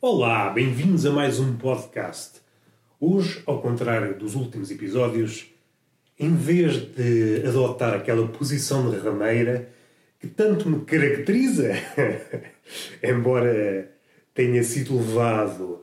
Olá, 0.00 0.48
bem-vindos 0.48 1.04
a 1.04 1.10
mais 1.10 1.38
um 1.38 1.58
podcast. 1.58 2.40
Hoje, 2.98 3.42
ao 3.44 3.60
contrário 3.60 4.18
dos 4.18 4.34
últimos 4.34 4.70
episódios, 4.70 5.50
em 6.18 6.34
vez 6.34 6.76
de 6.76 7.46
adotar 7.46 7.92
aquela 7.92 8.26
posição 8.28 8.90
de 8.90 8.96
rameira 8.96 9.68
que 10.18 10.28
tanto 10.28 10.66
me 10.70 10.82
caracteriza, 10.86 11.72
embora 13.04 13.99
tenha 14.34 14.62
sido 14.62 14.96
levado 14.96 15.80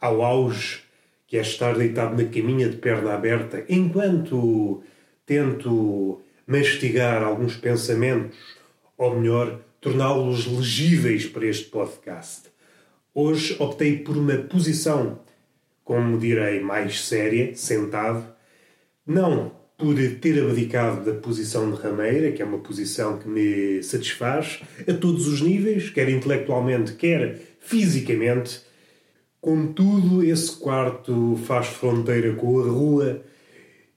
ao 0.00 0.22
auge, 0.22 0.80
que 1.26 1.36
é 1.36 1.40
estar 1.40 1.76
deitado 1.76 2.20
na 2.20 2.28
caminha 2.28 2.68
de 2.68 2.76
perna 2.76 3.14
aberta, 3.14 3.64
enquanto 3.68 4.82
tento 5.26 6.20
mastigar 6.46 7.22
alguns 7.22 7.56
pensamentos, 7.56 8.38
ou 8.96 9.18
melhor, 9.18 9.60
torná-los 9.80 10.46
legíveis 10.46 11.26
para 11.26 11.46
este 11.46 11.66
podcast. 11.66 12.48
Hoje 13.14 13.56
optei 13.58 13.98
por 13.98 14.16
uma 14.16 14.36
posição, 14.36 15.20
como 15.84 16.18
direi, 16.18 16.60
mais 16.60 17.04
séria, 17.04 17.54
sentado. 17.54 18.24
Não 19.06 19.58
por 19.78 19.94
ter 20.20 20.42
abdicado 20.42 21.04
da 21.04 21.18
posição 21.20 21.70
de 21.70 21.80
rameira, 21.80 22.32
que 22.32 22.42
é 22.42 22.44
uma 22.44 22.58
posição 22.58 23.16
que 23.16 23.28
me 23.28 23.80
satisfaz 23.82 24.60
a 24.88 24.92
todos 24.92 25.28
os 25.28 25.40
níveis, 25.40 25.88
quer 25.88 26.08
intelectualmente, 26.08 26.94
quer 26.94 27.40
fisicamente. 27.60 28.60
Contudo, 29.40 30.24
esse 30.24 30.52
quarto 30.56 31.38
faz 31.46 31.68
fronteira 31.68 32.34
com 32.34 32.60
a 32.60 32.64
rua 32.64 33.22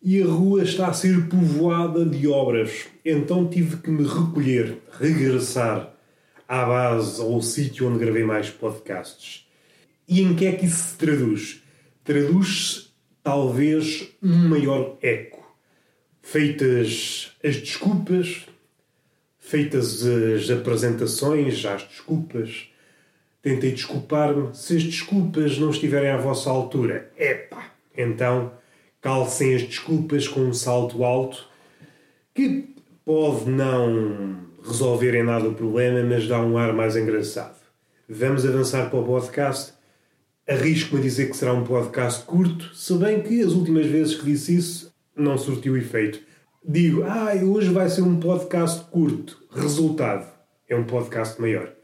e 0.02 0.22
a 0.22 0.26
rua 0.26 0.64
está 0.64 0.88
a 0.88 0.94
ser 0.94 1.28
povoada 1.28 2.06
de 2.06 2.28
obras. 2.28 2.88
Então 3.06 3.48
tive 3.48 3.78
que 3.78 3.90
me 3.90 4.04
recolher, 4.04 4.78
regressar 5.00 5.94
à 6.48 6.66
base, 6.66 7.22
ao 7.22 7.42
sítio 7.42 7.88
onde 7.88 8.00
gravei 8.00 8.24
mais 8.24 8.50
podcasts. 8.50 9.48
E 10.08 10.22
em 10.22 10.36
que 10.36 10.46
é 10.46 10.52
que 10.52 10.66
isso 10.66 10.90
se 10.90 10.98
traduz? 10.98 11.64
Traduz-se, 12.04 12.88
talvez, 13.24 14.10
um 14.22 14.50
maior 14.50 14.98
eco. 15.02 15.40
Feitas 16.22 17.32
as 17.44 17.56
desculpas, 17.58 18.46
feitas 19.40 20.06
as 20.06 20.50
apresentações 20.50 21.64
às 21.66 21.84
desculpas, 21.84 22.71
tentei 23.42 23.72
desculpar-me. 23.72 24.50
Se 24.54 24.78
as 24.78 24.84
desculpas 24.84 25.58
não 25.58 25.70
estiverem 25.70 26.10
à 26.10 26.18
vossa 26.18 26.50
altura, 26.50 27.12
epá, 27.18 27.72
então 27.98 28.52
calcem 29.02 29.56
as 29.56 29.64
desculpas 29.64 30.28
com 30.28 30.42
um 30.42 30.54
salto 30.54 31.04
alto 31.04 31.48
que 32.34 32.76
pode 33.04 33.50
não 33.50 34.52
resolver 34.64 35.16
em 35.16 35.24
nada 35.24 35.48
o 35.48 35.56
problema, 35.56 36.04
mas 36.04 36.28
dá 36.28 36.40
um 36.40 36.58
ar 36.58 36.72
mais 36.74 36.96
engraçado. 36.96 37.60
Vamos 38.08 38.46
avançar 38.46 38.90
para 38.90 39.00
o 39.00 39.06
podcast. 39.06 39.74
Arrisco-me 40.48 41.00
a 41.00 41.04
dizer 41.04 41.30
que 41.30 41.38
será 41.38 41.54
um 41.54 41.64
podcast 41.64 42.26
curto, 42.26 42.76
se 42.76 42.94
bem 42.96 43.22
que 43.22 43.42
as 43.42 43.54
últimas 43.54 43.86
vezes 43.86 44.16
que 44.16 44.26
disse 44.26 44.56
isso 44.56 44.94
não 45.16 45.38
surtiu 45.38 45.78
efeito. 45.78 46.20
Digo, 46.64 47.04
ah, 47.04 47.34
hoje 47.44 47.70
vai 47.70 47.90
ser 47.90 48.02
um 48.02 48.20
podcast 48.20 48.86
curto. 48.92 49.42
Resultado, 49.52 50.28
é 50.70 50.76
um 50.76 50.84
podcast 50.84 51.40
maior. 51.42 51.81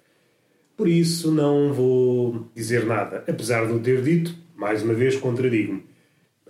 Por 0.78 0.88
isso 0.88 1.31
não 1.31 1.73
vou 1.73 2.52
dizer 2.56 2.86
nada, 2.86 3.23
apesar 3.28 3.66
de 3.66 3.73
o 3.73 3.80
ter 3.80 4.00
dito, 4.03 4.36
mais 4.56 4.84
uma 4.84 4.94
vez 4.94 5.16
contradigo-me. 5.16 5.84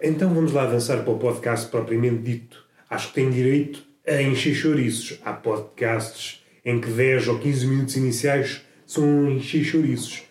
Então 0.02 0.34
vamos 0.34 0.52
lá 0.52 0.64
avançar 0.64 1.02
para 1.02 1.14
o 1.14 1.18
podcast 1.18 1.72
propriamente 1.72 2.24
dito. 2.24 2.62
Acho 2.90 3.08
que 3.08 3.14
tenho 3.14 3.32
direito 3.32 3.82
a 4.06 4.22
encher 4.22 4.54
chouriços. 4.54 5.18
Há 5.24 5.32
podcasts 5.32 6.44
em 6.66 6.78
que 6.82 6.90
10 6.90 7.30
ou 7.30 7.40
15 7.40 7.68
minutos 7.68 7.96
iniciais 7.96 8.62
são 8.86 9.32
encher 9.32 9.64
chouriços. 9.64 10.24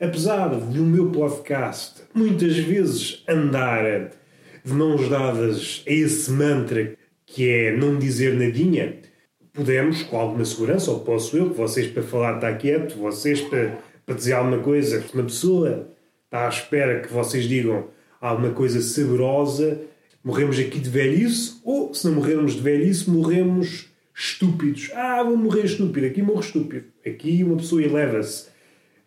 Apesar 0.00 0.48
de 0.54 0.78
o 0.78 0.84
meu 0.84 1.10
podcast 1.10 2.02
muitas 2.14 2.56
vezes 2.56 3.24
andar 3.28 4.12
de 4.64 4.72
mãos 4.72 5.08
dadas 5.08 5.82
a 5.88 5.90
esse 5.90 6.30
mantra 6.30 6.96
que 7.26 7.48
é 7.48 7.76
não 7.76 7.98
dizer 7.98 8.34
nadinha, 8.34 9.00
podemos, 9.52 10.02
com 10.02 10.18
alguma 10.18 10.44
segurança, 10.44 10.90
ou 10.90 11.00
posso 11.00 11.36
eu, 11.36 11.52
vocês 11.52 11.86
para 11.88 12.02
falar 12.02 12.36
está 12.36 12.54
quieto, 12.54 12.96
vocês 12.96 13.40
para, 13.40 13.78
para 14.06 14.14
dizer 14.14 14.34
alguma 14.34 14.58
coisa, 14.58 15.04
uma 15.12 15.24
pessoa 15.24 15.88
está 16.24 16.46
à 16.46 16.48
espera 16.48 17.00
que 17.00 17.12
vocês 17.12 17.44
digam 17.44 17.88
alguma 18.20 18.50
coisa 18.50 18.80
saborosa, 18.80 19.80
morremos 20.22 20.58
aqui 20.58 20.78
de 20.78 20.90
velhice, 20.90 21.60
ou 21.64 21.92
se 21.92 22.06
não 22.06 22.14
morrermos 22.14 22.54
de 22.54 22.60
velhice, 22.60 23.10
morremos 23.10 23.90
estúpidos. 24.14 24.90
Ah, 24.94 25.22
vou 25.22 25.36
morrer 25.36 25.64
estúpido, 25.64 26.06
aqui 26.06 26.22
morro 26.22 26.40
estúpido. 26.40 26.84
Aqui 27.04 27.42
uma 27.42 27.56
pessoa 27.56 27.82
eleva-se. 27.82 28.48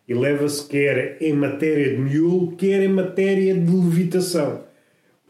Eleva-se 0.08 0.66
quer 0.66 1.16
em 1.20 1.32
matéria 1.32 1.94
de 1.94 2.00
miolo, 2.00 2.56
quer 2.56 2.82
em 2.82 2.88
matéria 2.88 3.54
de 3.54 3.70
levitação. 3.70 4.64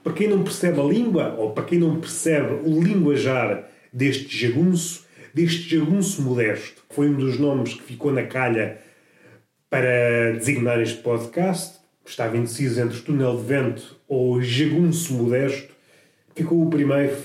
Para 0.02 0.12
quem 0.12 0.28
não 0.28 0.42
percebe 0.42 0.80
a 0.80 0.84
língua, 0.84 1.34
ou 1.38 1.52
para 1.52 1.64
quem 1.64 1.78
não 1.78 2.00
percebe 2.00 2.68
o 2.68 2.82
linguajar 2.82 3.70
deste 3.92 4.36
jagunço, 4.36 5.03
deste 5.34 5.76
jagunço 5.76 6.22
modesto, 6.22 6.84
foi 6.90 7.08
um 7.08 7.16
dos 7.16 7.38
nomes 7.38 7.74
que 7.74 7.82
ficou 7.82 8.12
na 8.12 8.22
calha 8.22 8.78
para 9.68 10.32
designar 10.38 10.80
este 10.80 11.02
podcast, 11.02 11.80
estava 12.06 12.36
indeciso 12.36 12.80
entre 12.80 13.00
túnel 13.00 13.36
de 13.36 13.42
vento 13.42 13.96
ou 14.06 14.40
jagunço 14.40 15.12
modesto, 15.14 15.74
ficou 16.34 16.62
o 16.62 16.70
primeiro. 16.70 17.16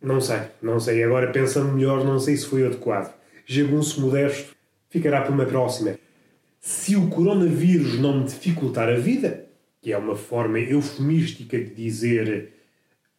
Não 0.00 0.20
sei, 0.20 0.40
não 0.62 0.78
sei. 0.78 1.02
Agora 1.02 1.32
pensando 1.32 1.72
melhor, 1.72 2.04
não 2.04 2.18
sei 2.18 2.36
se 2.36 2.46
foi 2.46 2.64
adequado. 2.64 3.12
Jagunço 3.44 4.00
modesto 4.00 4.54
ficará 4.88 5.22
para 5.22 5.32
uma 5.32 5.44
próxima. 5.44 5.98
Se 6.60 6.94
o 6.94 7.08
coronavírus 7.08 7.98
não 7.98 8.20
me 8.20 8.24
dificultar 8.24 8.88
a 8.88 8.96
vida, 8.96 9.46
que 9.82 9.92
é 9.92 9.98
uma 9.98 10.14
forma 10.14 10.60
eufemística 10.60 11.58
de 11.58 11.74
dizer 11.74 12.52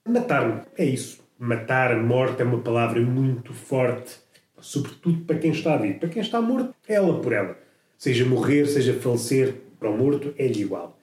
matar-me, 0.08 0.62
é 0.78 0.86
isso. 0.86 1.22
Matar, 1.44 2.00
morte 2.00 2.44
é 2.44 2.46
uma 2.46 2.60
palavra 2.60 3.02
muito 3.02 3.52
forte, 3.52 4.12
sobretudo 4.60 5.26
para 5.26 5.40
quem 5.40 5.50
está 5.50 5.76
vivo. 5.76 5.98
Para 5.98 6.10
quem 6.10 6.22
está 6.22 6.40
morto, 6.40 6.76
ela 6.88 7.20
por 7.20 7.34
ela. 7.34 7.58
Seja 7.98 8.24
morrer, 8.24 8.68
seja 8.68 8.94
falecer, 8.94 9.56
para 9.80 9.90
o 9.90 9.98
morto 9.98 10.36
é-lhe 10.38 10.62
igual. 10.62 11.00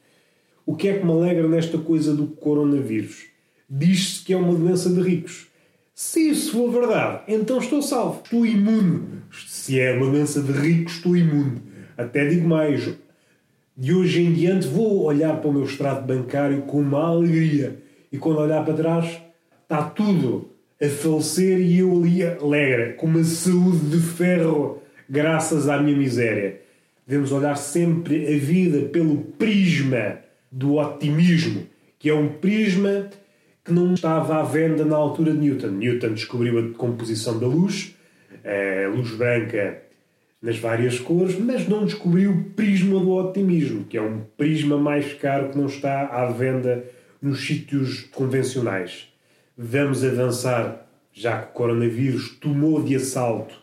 O 0.65 0.76
que 0.76 0.87
é 0.87 0.97
que 0.97 1.04
me 1.04 1.10
alegra 1.10 1.49
nesta 1.49 1.76
coisa 1.76 2.15
do 2.15 2.28
coronavírus? 2.28 3.26
Diz-se 3.69 4.25
que 4.25 4.32
é 4.32 4.37
uma 4.37 4.54
doença 4.54 4.88
de 4.88 5.00
ricos. 5.00 5.49
Se 5.93 6.31
isso 6.31 6.53
for 6.53 6.70
verdade, 6.70 7.22
então 7.26 7.59
estou 7.59 7.82
salvo. 7.82 8.20
Estou 8.22 8.47
imune. 8.47 9.22
Se 9.44 9.81
é 9.81 9.93
uma 9.93 10.09
doença 10.09 10.41
de 10.41 10.53
ricos, 10.53 10.99
estou 10.99 11.16
imune. 11.16 11.60
Até 11.97 12.28
digo 12.28 12.47
mais. 12.47 12.88
De 13.76 13.93
hoje 13.93 14.22
em 14.22 14.32
diante 14.32 14.69
vou 14.69 15.03
olhar 15.03 15.41
para 15.41 15.50
o 15.50 15.53
meu 15.53 15.65
extrato 15.65 16.06
bancário 16.06 16.62
com 16.62 16.81
uma 16.81 17.09
alegria. 17.09 17.82
E 18.12 18.19
quando 18.19 18.38
olhar 18.38 18.65
para 18.65 18.75
trás, 18.75 19.20
está 19.69 19.83
tudo 19.83 20.51
a 20.81 20.89
falecer 20.89 21.61
e 21.61 21.81
eu 21.81 21.95
ali 21.95 22.25
alegre, 22.25 22.95
com 22.95 23.06
uma 23.06 23.23
saúde 23.23 23.91
de 23.91 23.99
ferro, 24.01 24.83
graças 25.06 25.69
à 25.69 25.79
minha 25.79 25.95
miséria. 25.95 26.62
Devemos 27.06 27.33
olhar 27.33 27.55
sempre 27.55 28.34
a 28.34 28.39
vida 28.39 28.89
pelo 28.89 29.19
prisma 29.19 30.21
do 30.51 30.77
otimismo, 30.77 31.67
que 31.99 32.09
é 32.09 32.15
um 32.15 32.29
prisma 32.29 33.11
que 33.62 33.71
não 33.71 33.93
estava 33.93 34.41
à 34.41 34.43
venda 34.43 34.87
na 34.87 34.97
altura 34.97 35.33
de 35.33 35.39
Newton. 35.39 35.69
Newton 35.69 36.15
descobriu 36.15 36.59
a 36.59 36.79
composição 36.79 37.39
da 37.39 37.47
luz, 37.47 37.95
a 38.43 38.89
luz 38.89 39.11
branca 39.11 39.83
nas 40.41 40.59
várias 40.59 40.99
cores, 40.99 41.39
mas 41.39 41.69
não 41.69 41.85
descobriu 41.85 42.31
o 42.31 42.44
prisma 42.55 42.99
do 43.00 43.11
otimismo, 43.11 43.85
que 43.85 43.99
é 43.99 44.03
um 44.03 44.21
prisma 44.35 44.79
mais 44.79 45.12
caro 45.12 45.50
que 45.50 45.59
não 45.59 45.67
está 45.67 46.06
à 46.06 46.31
venda 46.31 46.87
nos 47.21 47.47
sítios 47.47 48.05
convencionais. 48.05 49.09
Vamos 49.60 50.05
avançar, 50.05 50.87
já 51.12 51.43
que 51.43 51.49
o 51.49 51.52
coronavírus 51.52 52.28
tomou 52.40 52.81
de 52.81 52.94
assalto 52.94 53.56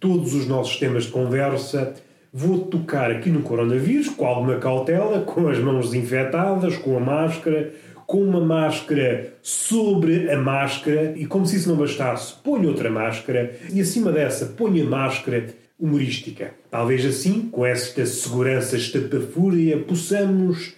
todos 0.00 0.34
os 0.34 0.48
nossos 0.48 0.76
temas 0.80 1.04
de 1.04 1.12
conversa. 1.12 1.94
Vou 2.32 2.62
tocar 2.64 3.08
aqui 3.08 3.30
no 3.30 3.42
coronavírus 3.42 4.08
com 4.08 4.26
alguma 4.26 4.56
cautela, 4.56 5.20
com 5.20 5.46
as 5.46 5.60
mãos 5.60 5.92
desinfetadas, 5.92 6.76
com 6.76 6.96
a 6.96 7.00
máscara, 7.00 7.72
com 8.04 8.20
uma 8.20 8.40
máscara 8.40 9.34
sobre 9.40 10.28
a 10.28 10.36
máscara 10.36 11.14
e, 11.16 11.24
como 11.24 11.46
se 11.46 11.54
isso 11.54 11.68
não 11.68 11.76
bastasse, 11.76 12.34
ponho 12.42 12.70
outra 12.70 12.90
máscara 12.90 13.54
e, 13.72 13.80
acima 13.80 14.10
dessa, 14.10 14.46
ponho 14.46 14.84
a 14.84 14.90
máscara 14.90 15.46
humorística. 15.78 16.52
Talvez 16.68 17.06
assim, 17.06 17.48
com 17.48 17.64
esta 17.64 18.04
segurança 18.06 18.76
estapafúria, 18.76 19.78
possamos 19.78 20.74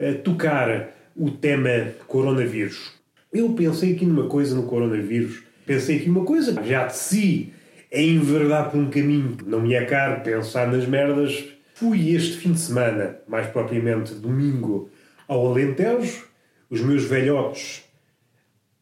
uh, 0.00 0.18
tocar 0.24 0.88
o 1.14 1.30
tema 1.30 1.92
coronavírus. 2.08 3.03
Eu 3.34 3.50
pensei 3.50 3.92
aqui 3.92 4.06
numa 4.06 4.28
coisa 4.28 4.54
no 4.54 4.62
coronavírus. 4.62 5.42
Pensei 5.66 5.98
aqui 5.98 6.08
uma 6.08 6.24
coisa, 6.24 6.54
já 6.62 6.86
de 6.86 6.96
si, 6.96 7.52
é 7.90 8.02
enverdar 8.02 8.70
por 8.70 8.78
um 8.78 8.88
caminho. 8.88 9.36
Não 9.44 9.60
me 9.60 9.74
é 9.74 9.84
caro 9.84 10.22
pensar 10.22 10.70
nas 10.70 10.86
merdas 10.86 11.44
Fui 11.76 12.14
este 12.14 12.36
fim 12.36 12.52
de 12.52 12.60
semana, 12.60 13.18
mais 13.26 13.48
propriamente 13.48 14.14
domingo, 14.14 14.88
ao 15.26 15.48
Alentejo. 15.48 16.22
Os 16.70 16.80
meus 16.80 17.04
velhotes, 17.04 17.82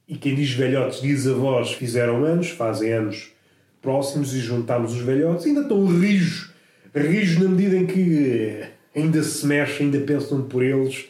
e 0.07 0.15
quem 0.17 0.35
diz 0.35 0.53
velhotes 0.53 1.01
diz 1.01 1.27
avós, 1.27 1.73
fizeram 1.73 2.23
anos, 2.23 2.51
fazem 2.51 2.93
anos 2.93 3.33
próximos 3.81 4.35
e 4.35 4.41
juntámos 4.41 4.93
os 4.93 5.01
velhotes. 5.01 5.47
Ainda 5.47 5.63
estão 5.63 5.87
rijos, 5.87 6.53
rijos 6.95 7.43
na 7.43 7.49
medida 7.49 7.77
em 7.77 7.87
que 7.87 8.63
ainda 8.95 9.23
se 9.23 9.47
mexem, 9.47 9.87
ainda 9.87 10.01
pensam 10.01 10.43
por 10.43 10.63
eles 10.63 11.07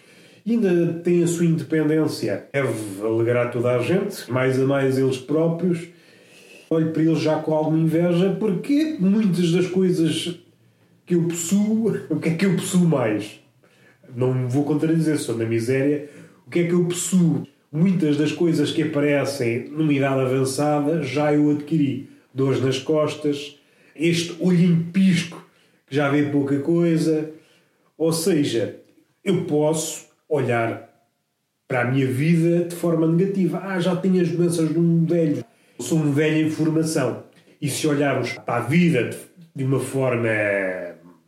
ainda 0.51 0.95
têm 1.01 1.23
a 1.23 1.27
sua 1.27 1.47
independência. 1.47 2.47
Deve 2.53 3.03
alegrar 3.03 3.51
toda 3.51 3.77
a 3.77 3.83
gente, 3.83 4.31
mais 4.31 4.61
a 4.61 4.65
mais 4.65 4.99
eles 4.99 5.19
próprios. 5.19 5.89
Olho 6.71 6.91
para 6.91 7.03
eles 7.03 7.21
já 7.21 7.37
com 7.37 7.55
alguma 7.55 7.79
inveja, 7.79 8.37
porque 8.41 8.97
muitas 8.99 9.53
das 9.53 9.67
coisas 9.67 10.39
que 11.07 11.15
eu 11.15 11.25
possuo, 11.25 11.97
o 12.11 12.19
que 12.19 12.31
é 12.31 12.35
que 12.35 12.47
eu 12.47 12.57
possuo 12.57 12.87
mais? 12.87 13.41
Não 14.15 14.35
me 14.35 14.49
vou 14.49 14.65
contradizer, 14.65 15.19
sou 15.19 15.37
na 15.37 15.45
miséria. 15.45 16.09
O 16.47 16.51
que 16.51 16.61
é 16.61 16.65
que 16.65 16.73
eu 16.73 16.85
possuo? 16.85 17.47
Muitas 17.71 18.17
das 18.17 18.33
coisas 18.33 18.71
que 18.71 18.83
aparecem 18.83 19.69
numa 19.71 19.93
idade 19.93 20.21
avançada 20.21 21.03
já 21.03 21.33
eu 21.33 21.51
adquiri. 21.51 22.11
Dores 22.35 22.63
nas 22.63 22.79
costas, 22.79 23.59
este 23.95 24.37
olhinho 24.41 24.89
pisco 24.93 25.47
que 25.87 25.95
já 25.95 26.11
vê 26.11 26.25
pouca 26.25 26.59
coisa. 26.61 27.31
Ou 27.97 28.13
seja, 28.13 28.77
eu 29.25 29.45
posso 29.45 30.12
olhar 30.33 30.89
para 31.69 31.83
a 31.83 31.85
minha 31.85 32.07
vida 32.07 32.65
de 32.65 32.75
forma 32.75 33.07
negativa. 33.07 33.61
Ah, 33.63 33.79
já 33.79 33.95
tenho 33.95 34.21
as 34.23 34.31
doenças 34.31 34.69
de 34.71 34.79
um 34.79 35.05
velho. 35.05 35.45
Sou 35.79 35.99
um 35.99 36.11
velho 36.11 36.47
em 36.47 36.51
formação. 36.51 37.25
E 37.61 37.69
se 37.69 37.87
olharmos 37.87 38.33
para 38.33 38.57
a 38.57 38.61
vida 38.61 39.11
de 39.55 39.65
uma 39.65 39.79
forma 39.79 40.29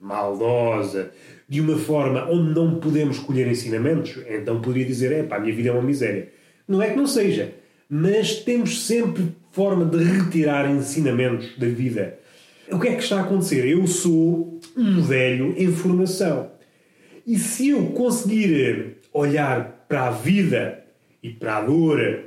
maldosa, 0.01 1.11
de 1.49 1.61
uma 1.61 1.77
forma 1.77 2.29
onde 2.31 2.55
não 2.55 2.81
podemos 2.81 3.19
colher 3.19 3.47
ensinamentos, 3.47 4.19
então 4.29 4.61
poderia 4.61 4.87
dizer: 4.87 5.13
é 5.13 5.23
pá, 5.23 5.37
a 5.37 5.41
minha 5.41 5.55
vida 5.55 5.69
é 5.69 5.73
uma 5.73 5.83
miséria. 5.83 6.31
Não 6.67 6.81
é 6.81 6.91
que 6.91 6.97
não 6.97 7.07
seja, 7.07 7.53
mas 7.89 8.37
temos 8.37 8.87
sempre 8.87 9.35
forma 9.53 9.85
de 9.85 10.03
retirar 10.03 10.71
ensinamentos 10.71 11.57
da 11.59 11.69
vida. 11.69 12.19
O 12.71 12.81
que 12.81 12.89
é 12.89 12.95
que 12.95 13.03
está 13.03 13.19
a 13.19 13.23
acontecer? 13.23 13.67
Eu 13.67 13.87
sou 13.87 14.59
um 14.77 15.03
velho 15.03 15.55
em 15.57 15.71
formação. 15.71 16.51
E 17.27 17.39
se 17.39 17.69
eu 17.69 17.87
conseguir 17.89 18.94
olhar 19.15 19.87
para 19.89 20.09
a 20.09 20.11
vida 20.11 20.85
e 21.23 21.31
para 21.31 21.59
a 21.59 21.63
dor, 21.63 22.25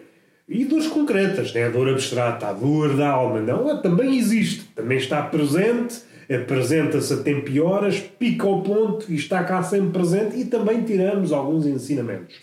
e 0.47 0.63
dores 0.63 0.87
concretas, 0.87 1.53
né? 1.53 1.65
a 1.65 1.69
dor 1.69 1.89
abstrata, 1.89 2.47
a 2.47 2.53
dor 2.53 2.95
da 2.95 3.09
alma, 3.09 3.41
não, 3.41 3.69
ela 3.69 3.81
também 3.81 4.17
existe, 4.17 4.63
também 4.73 4.97
está 4.97 5.21
presente, 5.21 6.01
apresenta-se 6.33 7.13
a 7.13 7.17
tempo 7.17 7.51
e 7.51 7.59
horas, 7.59 7.99
pica 7.99 8.47
ao 8.47 8.61
ponto 8.61 9.11
e 9.11 9.15
está 9.15 9.43
cá 9.43 9.61
sempre 9.61 9.91
presente 9.91 10.37
e 10.37 10.45
também 10.45 10.83
tiramos 10.83 11.33
alguns 11.33 11.65
ensinamentos. 11.65 12.35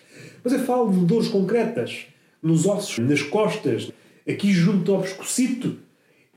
Mas 0.44 0.52
eu 0.52 0.60
falo 0.60 0.92
de 0.92 1.06
dores 1.06 1.28
concretas, 1.28 2.06
nos 2.42 2.66
ossos, 2.66 2.98
nas 2.98 3.22
costas, 3.22 3.90
aqui 4.28 4.52
junto 4.52 4.92
ao 4.92 5.00
pescocito. 5.00 5.76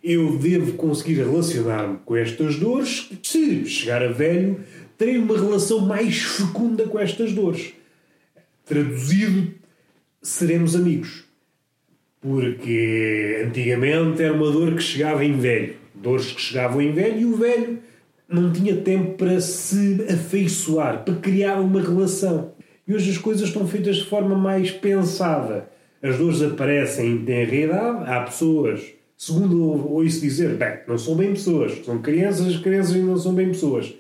Eu 0.02 0.38
devo 0.38 0.74
conseguir 0.74 1.16
relacionar-me 1.16 1.98
com 2.06 2.16
estas 2.16 2.56
dores. 2.56 3.10
Se 3.22 3.66
chegar 3.66 4.02
a 4.02 4.08
velho, 4.08 4.62
terei 4.98 5.18
uma 5.18 5.36
relação 5.36 5.80
mais 5.80 6.18
fecunda 6.20 6.86
com 6.86 6.98
estas 6.98 7.34
dores. 7.34 7.74
Traduzido, 8.68 9.54
seremos 10.22 10.76
amigos. 10.76 11.24
Porque 12.20 13.44
antigamente 13.48 14.22
era 14.22 14.34
uma 14.34 14.52
dor 14.52 14.76
que 14.76 14.84
chegava 14.84 15.24
em 15.24 15.38
velho. 15.38 15.76
Dores 15.96 16.32
que 16.32 16.42
chegavam 16.42 16.82
em 16.82 16.92
velho 16.92 17.20
e 17.20 17.26
o 17.26 17.38
velho 17.38 17.80
não 18.28 18.52
tinha 18.52 18.76
tempo 18.76 19.14
para 19.14 19.40
se 19.40 20.06
afeiçoar, 20.12 21.06
para 21.06 21.16
criar 21.16 21.62
uma 21.62 21.82
relação. 21.82 22.52
E 22.86 22.94
hoje 22.94 23.12
as 23.12 23.18
coisas 23.18 23.48
estão 23.48 23.66
feitas 23.66 23.98
de 23.98 24.06
forma 24.06 24.36
mais 24.36 24.70
pensada. 24.70 25.70
As 26.02 26.18
dores 26.18 26.42
aparecem 26.42 27.14
em 27.14 27.26
tenra 27.26 28.04
há 28.04 28.22
pessoas, 28.22 28.82
segundo 29.16 29.92
ouço 29.92 30.22
dizer, 30.22 30.56
bem, 30.56 30.80
não 30.88 30.98
são 30.98 31.16
bem 31.16 31.30
pessoas, 31.30 31.84
são 31.86 32.02
crianças, 32.02 32.48
as 32.48 32.58
crianças 32.58 32.96
ainda 32.96 33.08
não 33.08 33.18
são 33.18 33.34
bem 33.34 33.48
pessoas. 33.48 33.96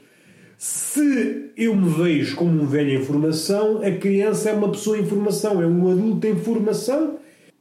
Se 0.60 1.52
eu 1.56 1.76
me 1.76 1.88
vejo 1.88 2.36
como 2.36 2.64
um 2.64 2.66
velho 2.66 3.00
em 3.00 3.06
formação, 3.06 3.84
a 3.84 3.92
criança 3.92 4.50
é 4.50 4.54
uma 4.54 4.72
pessoa 4.72 4.98
em 4.98 5.06
formação, 5.06 5.62
é 5.62 5.68
um 5.68 5.92
adulto 5.92 6.26
em 6.26 6.36
formação. 6.36 7.20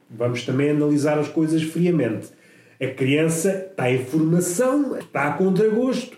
Vamos 0.09 0.43
também 0.43 0.71
analisar 0.71 1.19
as 1.19 1.27
coisas 1.27 1.61
friamente. 1.61 2.29
A 2.81 2.87
criança 2.87 3.67
está 3.69 3.91
em 3.91 4.03
formação, 4.03 4.97
está 4.97 5.27
a 5.27 5.33
contragosto. 5.33 6.17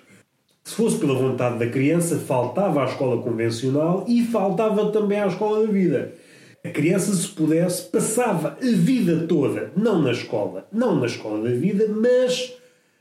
Se 0.64 0.74
fosse 0.74 0.98
pela 0.98 1.16
vontade 1.16 1.60
da 1.60 1.68
criança, 1.68 2.18
faltava 2.18 2.82
à 2.82 2.86
escola 2.86 3.22
convencional 3.22 4.06
e 4.08 4.24
faltava 4.24 4.90
também 4.90 5.20
à 5.20 5.28
escola 5.28 5.68
da 5.68 5.74
vida. 5.74 6.14
A 6.64 6.70
criança, 6.70 7.14
se 7.14 7.28
pudesse, 7.28 7.90
passava 7.90 8.58
a 8.62 8.72
vida 8.76 9.26
toda, 9.28 9.74
não 9.76 10.02
na 10.02 10.12
escola, 10.12 10.66
não 10.72 10.98
na 10.98 11.08
escola 11.08 11.44
da 11.44 11.54
vida, 11.54 11.90
mas 11.90 12.54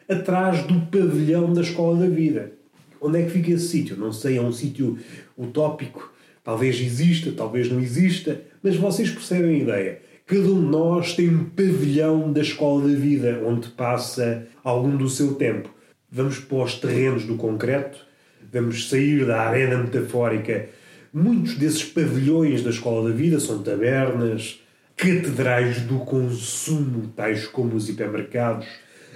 atrás 0.09 0.65
do 0.65 0.81
pavilhão 0.87 1.53
da 1.53 1.61
escola 1.61 1.97
da 1.97 2.09
vida. 2.09 2.58
Onde 3.01 3.21
é 3.21 3.23
que 3.23 3.31
fica 3.31 3.51
esse 3.53 3.69
sítio? 3.69 3.97
Não 3.97 4.13
sei, 4.13 4.39
é 4.39 4.41
um 4.41 4.53
sítio 4.53 4.99
utópico. 5.37 6.13
Talvez 6.43 6.81
exista, 6.81 7.33
talvez 7.33 7.71
não 7.71 7.81
exista, 7.81 8.41
mas 8.63 8.77
vocês 8.77 9.11
percebem 9.11 9.57
a 9.57 9.59
ideia. 9.59 9.99
Cada 10.27 10.43
um 10.43 10.61
de 10.63 10.71
nós 10.71 11.15
tem 11.15 11.29
um 11.29 11.45
pavilhão 11.45 12.33
da 12.33 12.41
escola 12.41 12.89
da 12.89 12.95
vida 12.95 13.43
onde 13.47 13.69
passa 13.69 14.47
algum 14.63 14.97
do 14.97 15.09
seu 15.09 15.35
tempo. 15.35 15.71
Vamos 16.11 16.39
para 16.39 16.65
os 16.65 16.75
terrenos 16.75 17.25
do 17.25 17.37
concreto, 17.37 17.99
vamos 18.53 18.89
sair 18.89 19.27
da 19.27 19.41
arena 19.41 19.79
metafórica. 19.79 20.69
Muitos 21.13 21.55
desses 21.55 21.85
pavilhões 21.85 22.63
da 22.63 22.71
escola 22.71 23.09
da 23.09 23.15
vida 23.15 23.41
são 23.41 23.63
tabernas, 23.63 24.63
catedrais 24.97 25.81
do 25.83 25.99
consumo, 26.01 27.13
tais 27.15 27.47
como 27.47 27.75
os 27.75 27.89
hipermercados, 27.89 28.67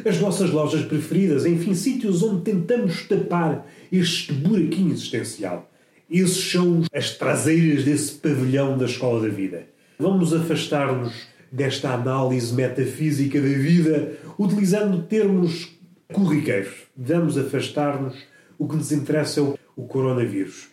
as 0.04 0.20
nossas 0.20 0.50
lojas 0.50 0.84
preferidas, 0.84 1.46
enfim, 1.46 1.74
sítios 1.74 2.22
onde 2.22 2.42
tentamos 2.42 3.06
tapar 3.06 3.66
este 3.90 4.32
buraquinho 4.32 4.92
existencial. 4.92 5.70
Esses 6.10 6.50
são 6.52 6.82
as 6.92 7.16
traseiras 7.16 7.84
desse 7.84 8.12
pavilhão 8.12 8.76
da 8.76 8.86
escola 8.86 9.22
da 9.22 9.28
vida. 9.28 9.66
Vamos 9.98 10.34
afastar-nos 10.34 11.12
desta 11.50 11.94
análise 11.94 12.52
metafísica 12.54 13.40
da 13.40 13.48
vida 13.48 14.12
utilizando 14.38 15.02
termos 15.02 15.68
corriqueiros. 16.12 16.72
Vamos 16.96 17.38
afastar-nos. 17.38 18.16
O 18.58 18.68
que 18.68 18.76
nos 18.76 18.92
interessa 18.92 19.40
é 19.40 19.54
o 19.74 19.82
coronavírus. 19.84 20.68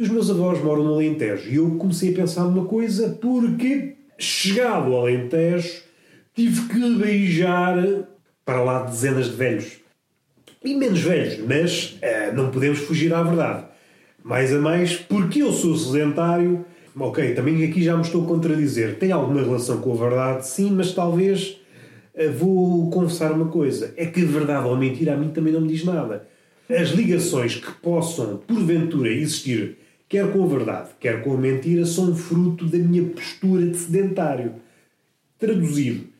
Os 0.00 0.08
meus 0.08 0.30
avós 0.30 0.62
moram 0.62 0.84
no 0.84 0.94
Alentejo 0.94 1.50
e 1.50 1.56
eu 1.56 1.70
comecei 1.76 2.12
a 2.12 2.16
pensar 2.16 2.44
numa 2.44 2.64
coisa 2.66 3.10
porque, 3.20 3.94
chegado 4.18 4.92
ao 4.92 5.02
Alentejo, 5.02 5.82
tive 6.34 6.68
que 6.68 6.94
beijar 6.96 7.76
para 8.44 8.62
lá 8.62 8.82
dezenas 8.82 9.30
de 9.30 9.36
velhos. 9.36 9.82
E 10.64 10.74
menos 10.74 11.00
velhos, 11.00 11.38
mas 11.46 11.98
uh, 12.02 12.34
não 12.34 12.50
podemos 12.50 12.78
fugir 12.80 13.12
à 13.12 13.22
verdade. 13.22 13.64
Mais 14.22 14.52
a 14.52 14.58
mais, 14.58 14.94
porque 14.94 15.42
eu 15.42 15.52
sou 15.52 15.76
sedentário, 15.76 16.64
ok, 16.96 17.34
também 17.34 17.64
aqui 17.64 17.82
já 17.82 17.96
me 17.96 18.02
estou 18.02 18.24
a 18.24 18.28
contradizer. 18.28 18.96
Tem 18.96 19.10
alguma 19.10 19.42
relação 19.42 19.80
com 19.80 19.92
a 19.92 20.08
verdade? 20.08 20.46
Sim, 20.46 20.70
mas 20.72 20.92
talvez 20.92 21.60
uh, 22.14 22.32
vou 22.32 22.90
confessar 22.90 23.32
uma 23.32 23.48
coisa: 23.48 23.92
é 23.96 24.06
que 24.06 24.24
verdade 24.24 24.66
ou 24.66 24.76
mentira 24.76 25.14
a 25.14 25.16
mim 25.16 25.30
também 25.30 25.52
não 25.52 25.62
me 25.62 25.68
diz 25.68 25.84
nada. 25.84 26.28
As 26.68 26.90
ligações 26.90 27.56
que 27.56 27.70
possam, 27.72 28.36
porventura, 28.36 29.10
existir, 29.10 29.78
quer 30.08 30.30
com 30.32 30.44
a 30.44 30.46
verdade, 30.46 30.90
quer 31.00 31.22
com 31.22 31.34
a 31.34 31.36
mentira, 31.36 31.84
são 31.84 32.14
fruto 32.14 32.66
da 32.66 32.78
minha 32.78 33.02
postura 33.10 33.66
de 33.66 33.76
sedentário. 33.76 34.54
Traduzido, 35.38 36.11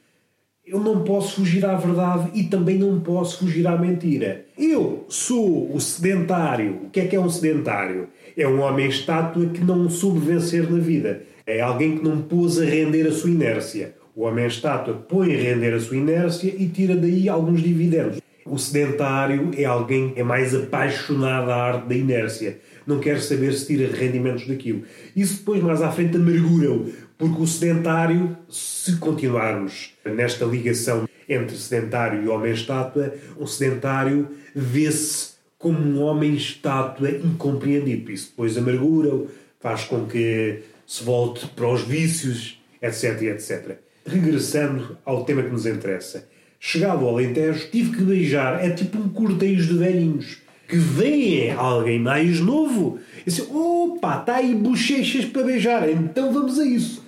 eu 0.72 0.80
não 0.80 1.04
posso 1.04 1.36
fugir 1.36 1.66
à 1.66 1.74
verdade 1.76 2.30
e 2.32 2.44
também 2.44 2.78
não 2.78 2.98
posso 2.98 3.40
fugir 3.40 3.66
à 3.66 3.76
mentira. 3.76 4.46
Eu 4.56 5.04
sou 5.06 5.70
o 5.70 5.78
sedentário. 5.78 6.78
O 6.84 6.88
que 6.88 7.00
é 7.00 7.06
que 7.06 7.14
é 7.14 7.20
um 7.20 7.28
sedentário? 7.28 8.08
É 8.34 8.48
um 8.48 8.62
homem 8.62 8.88
estátua 8.88 9.44
que 9.50 9.62
não 9.62 9.90
soube 9.90 10.20
vencer 10.20 10.70
na 10.70 10.78
vida. 10.78 11.24
É 11.46 11.60
alguém 11.60 11.98
que 11.98 12.04
não 12.04 12.22
pôs 12.22 12.58
a 12.58 12.64
render 12.64 13.06
a 13.06 13.12
sua 13.12 13.28
inércia. 13.28 13.94
O 14.16 14.22
homem 14.22 14.46
estátua 14.46 14.94
põe 14.94 15.34
a 15.34 15.38
render 15.38 15.74
a 15.74 15.80
sua 15.80 15.98
inércia 15.98 16.54
e 16.56 16.66
tira 16.66 16.96
daí 16.96 17.28
alguns 17.28 17.62
dividendos. 17.62 18.22
O 18.46 18.56
sedentário 18.56 19.50
é 19.56 19.66
alguém 19.66 20.10
que 20.10 20.20
é 20.20 20.24
mais 20.24 20.54
apaixonado 20.54 21.50
à 21.50 21.54
arte 21.54 21.88
da 21.88 21.94
inércia. 21.94 22.58
Não 22.86 22.98
quer 22.98 23.20
saber 23.20 23.52
se 23.52 23.66
tira 23.66 23.94
rendimentos 23.94 24.46
daquilo. 24.46 24.82
Isso 25.14 25.36
depois, 25.36 25.62
mais 25.62 25.82
à 25.82 25.90
frente, 25.90 26.16
amargura-o. 26.16 26.86
Porque 27.22 27.40
o 27.40 27.46
sedentário, 27.46 28.36
se 28.48 28.96
continuarmos 28.96 29.94
nesta 30.04 30.44
ligação 30.44 31.08
entre 31.28 31.56
sedentário 31.56 32.24
e 32.24 32.26
homem-estátua, 32.26 33.14
o 33.36 33.46
sedentário 33.46 34.28
vê-se 34.52 35.34
como 35.56 35.78
um 35.78 36.02
homem-estátua 36.02 37.12
incompreendido. 37.12 38.10
Isso 38.10 38.30
depois 38.30 38.58
amargura-o, 38.58 39.30
faz 39.60 39.84
com 39.84 40.04
que 40.04 40.64
se 40.84 41.04
volte 41.04 41.46
para 41.46 41.68
os 41.68 41.82
vícios, 41.82 42.60
etc, 42.82 43.22
etc. 43.22 43.76
Regressando 44.04 44.98
ao 45.04 45.24
tema 45.24 45.44
que 45.44 45.50
nos 45.50 45.64
interessa. 45.64 46.28
Chegado 46.58 47.04
ao 47.04 47.14
Alentejo, 47.14 47.70
tive 47.70 47.98
que 47.98 48.02
beijar, 48.02 48.64
é 48.64 48.70
tipo 48.70 48.98
um 48.98 49.08
cortejo 49.08 49.74
de 49.74 49.78
velhinhos, 49.78 50.38
que 50.68 50.76
veem 50.76 51.52
alguém 51.52 52.00
mais 52.00 52.40
novo 52.40 52.98
e 53.24 53.30
dizem: 53.30 53.46
opa, 53.48 54.18
está 54.18 54.36
aí 54.38 54.56
bochechas 54.56 55.24
para 55.24 55.44
beijar, 55.44 55.88
então 55.88 56.32
vamos 56.32 56.58
a 56.58 56.64
isso. 56.64 57.01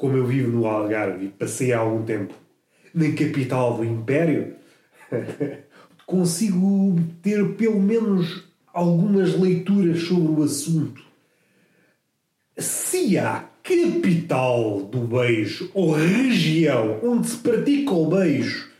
Como 0.00 0.16
eu 0.16 0.24
vivo 0.24 0.50
no 0.50 0.66
Algarve 0.66 1.26
e 1.26 1.28
passei 1.28 1.74
há 1.74 1.80
algum 1.80 2.02
tempo 2.02 2.32
na 2.94 3.12
capital 3.12 3.76
do 3.76 3.84
Império, 3.84 4.54
consigo 6.06 6.98
ter 7.20 7.54
pelo 7.56 7.78
menos 7.78 8.44
algumas 8.72 9.38
leituras 9.38 10.00
sobre 10.04 10.40
o 10.40 10.42
assunto. 10.42 11.02
Se 12.56 13.18
há 13.18 13.44
capital 13.62 14.84
do 14.84 15.00
beijo 15.00 15.70
ou 15.74 15.92
região 15.92 16.98
onde 17.02 17.28
se 17.28 17.36
pratica 17.36 17.92
o 17.92 18.08
beijo, 18.08 18.70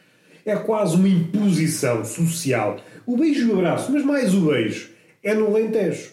é 0.47 0.57
quase 0.57 0.97
uma 0.97 1.07
imposição 1.07 2.03
social. 2.03 2.81
O 3.05 3.19
beijo 3.19 3.47
e 3.47 3.51
o 3.51 3.59
abraço, 3.59 3.93
mas 3.93 4.03
mais 4.03 4.35
o 4.35 4.47
beijo, 4.47 4.89
é 5.23 5.35
no 5.35 5.49
Alentejo. 5.49 6.13